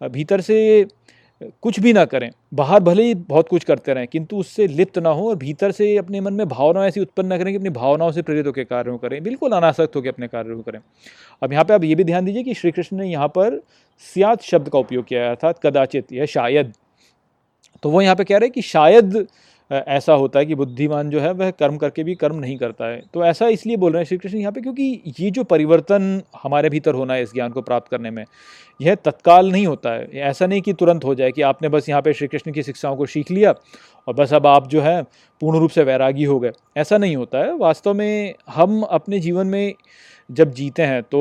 [0.00, 0.58] भीतर से
[1.62, 5.10] कुछ भी ना करें। बाहर भले ही बहुत कुछ करते रहें, किंतु उससे लिप्त ना
[5.10, 8.12] हो और भीतर से अपने मन में भावनाएँ ऐसी उत्पन्न न करें कि अपनी भावनाओं
[8.12, 10.78] से प्रेरित होकर कार्यों करें। बिल्कुल अनासक्त होकर अपने कार्यों करें।
[11.42, 13.60] अब यहाँ पे आप ये भी ध्यान दीजिए कि श्री कृष्ण ने यहाँ पर
[14.04, 16.72] सियात शब्द का उपयोग किया है, अर्थात कदाचित यह शायद।
[17.82, 19.26] तो वो यहाँ पे कह रहे हैं कि शायद
[19.70, 23.02] ऐसा होता है कि बुद्धिमान जो है, वह कर्म करके भी कर्म नहीं करता है।
[23.14, 26.68] तो ऐसा इसलिए बोल रहे हैं श्री कृष्ण यहाँ पे क्योंकि ये जो परिवर्तन हमारे
[26.70, 28.24] भीतर होना है इस ज्ञान को प्राप्त करने में,
[28.80, 32.02] यह तत्काल नहीं होता है। ऐसा नहीं कि तुरंत हो जाए कि आपने बस यहाँ
[32.02, 33.54] पे श्री कृष्ण की शिक्षाओं को सीख लिया
[34.08, 35.02] और बस अब आप जो है,
[35.42, 39.46] पूर्ण रूप से वैरागी हो गए। ऐसा नहीं होता है। वास्तव में हम अपने जीवन
[39.46, 39.74] में
[40.30, 41.20] जब जीते हैं तो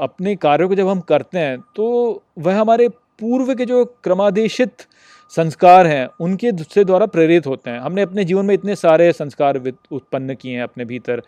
[0.00, 4.82] अपने कार्यों को जब हम करते हैं तो वह हमारे पूर्व के जो क्रमादेशित
[5.32, 9.60] संस्कार हैं, उनके से द्वारा प्रेरित होते हैं। हमने अपने जीवन में इतने सारे संस्कार
[9.92, 11.22] उत्पन्न किए हैं अपने भीतर।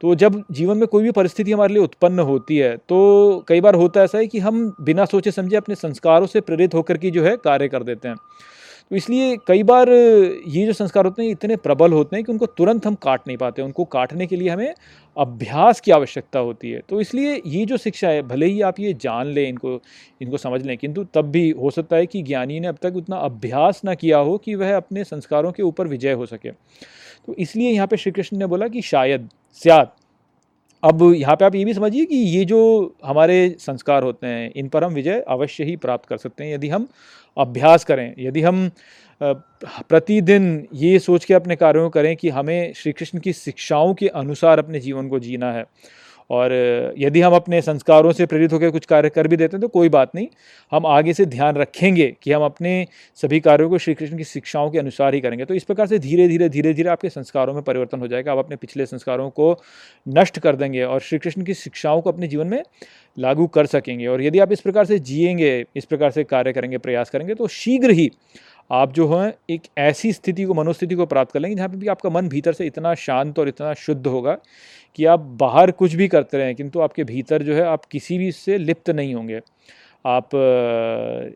[0.00, 3.74] तो जब जीवन में कोई भी परिस्थिति हमारे लिए उत्पन्न होती है तो कई बार
[3.74, 7.24] होता ऐसा है कि हम बिना सोचे समझे अपने संस्कारों से प्रेरित होकर के जो
[7.24, 8.16] है कार्य कर देते हैं।
[8.90, 12.46] तो इसलिए कई बार ये जो संस्कार होते हैं इतने प्रबल होते हैं कि उनको
[12.48, 14.74] तुरंत हम काट नहीं पाते उनको काटने के लिए हमें
[15.16, 18.92] अभ्यास की आवश्यकता होती है। तो इसलिए ये जो शिक्षा है, भले ही आप ये
[18.94, 19.80] जान लें, इनको
[20.20, 23.16] इनको समझ लें, किंतु तब भी हो सकता है कि ज्ञानी ने अब तक उतना
[23.18, 27.70] अभ्यास ना किया हो कि वह अपने संस्कारों के ऊपर विजय हो सके। तो इसलिए
[27.70, 29.28] यहाँ पे श्री कृष्ण ने बोला कि शायद
[29.62, 29.90] स्याद
[30.82, 32.58] अब यहाँ पे आप ये भी समझिए कि ये जो
[33.04, 36.68] हमारे संस्कार होते हैं, इन पर हम विजय अवश्य ही प्राप्त कर सकते हैं। यदि
[36.68, 36.86] हम
[37.36, 38.70] अभ्यास करें, यदि हम
[39.20, 44.58] प्रतिदिन ये सोच के अपने कार्यों करें कि हमें श्री कृष्ण की शिक्षाओं के अनुसार
[44.58, 45.64] अपने जीवन को जीना है
[46.30, 46.52] और
[46.98, 49.88] यदि हम अपने संस्कारों से प्रेरित होकर कुछ कार्य कर भी देते हैं तो कोई
[49.88, 50.26] बात नहीं।
[50.72, 54.70] हम आगे से ध्यान रखेंगे कि हम अपने सभी कार्यों को श्री कृष्ण की शिक्षाओं
[54.70, 57.62] के अनुसार ही करेंगे। तो इस प्रकार से धीरे धीरे धीरे धीरे आपके संस्कारों में
[57.62, 59.56] परिवर्तन हो जाएगा। आप अपने पिछले संस्कारों को
[60.08, 62.62] नष्ट कर देंगे और श्री कृष्ण की शिक्षाओं को अपने जीवन में
[63.16, 66.78] लागू कर सकेंगे। और यदि आप इस प्रकार से जिएँगे, इस प्रकार से कार्य करेंगे,
[66.78, 68.10] प्रयास करेंगे तो शीघ्र ही
[68.70, 71.86] आप जो हैं, एक ऐसी स्थिति को, मनोस्थिति को प्राप्त कर लेंगे जहाँ पे भी
[71.88, 74.36] आपका मन भीतर से इतना शांत और इतना शुद्ध होगा
[74.98, 78.30] कि आप बाहर कुछ भी करते रहें, किंतु आपके भीतर जो है, आप किसी भी
[78.32, 79.40] से लिप्त नहीं होंगे।
[80.04, 80.34] आप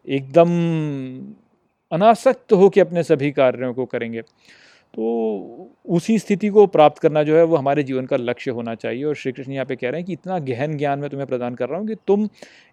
[0.08, 0.50] एकदम
[1.92, 4.22] अनासक्त हो के अपने सभी कार्यों को करेंगे।
[4.94, 9.04] तो उसी स्थिति को प्राप्त करना जो है वो हमारे जीवन का लक्ष्य होना चाहिए।
[9.04, 11.54] और श्री कृष्ण यहाँ पे कह रहे हैं कि इतना गहन ज्ञान मैं तुम्हें प्रदान
[11.54, 12.28] कर रहा हूँ कि तुम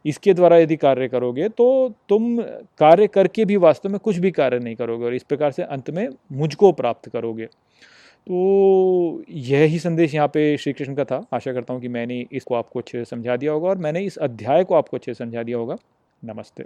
[0.05, 1.67] इसके द्वारा यदि कार्य करोगे तो
[2.09, 2.37] तुम
[2.79, 5.89] कार्य करके भी वास्तव में कुछ भी कार्य नहीं करोगे और इस प्रकार से अंत
[5.89, 11.53] में मुझको प्राप्त करोगे। तो यह ही संदेश यहाँ पे श्री कृष्ण का था। आशा
[11.53, 14.63] करता हूँ कि मैंने इसको आपको अच्छे से समझा दिया होगा और मैंने इस अध्याय
[14.63, 15.77] को आपको अच्छे से समझा दिया होगा।
[16.23, 16.65] नमस्ते।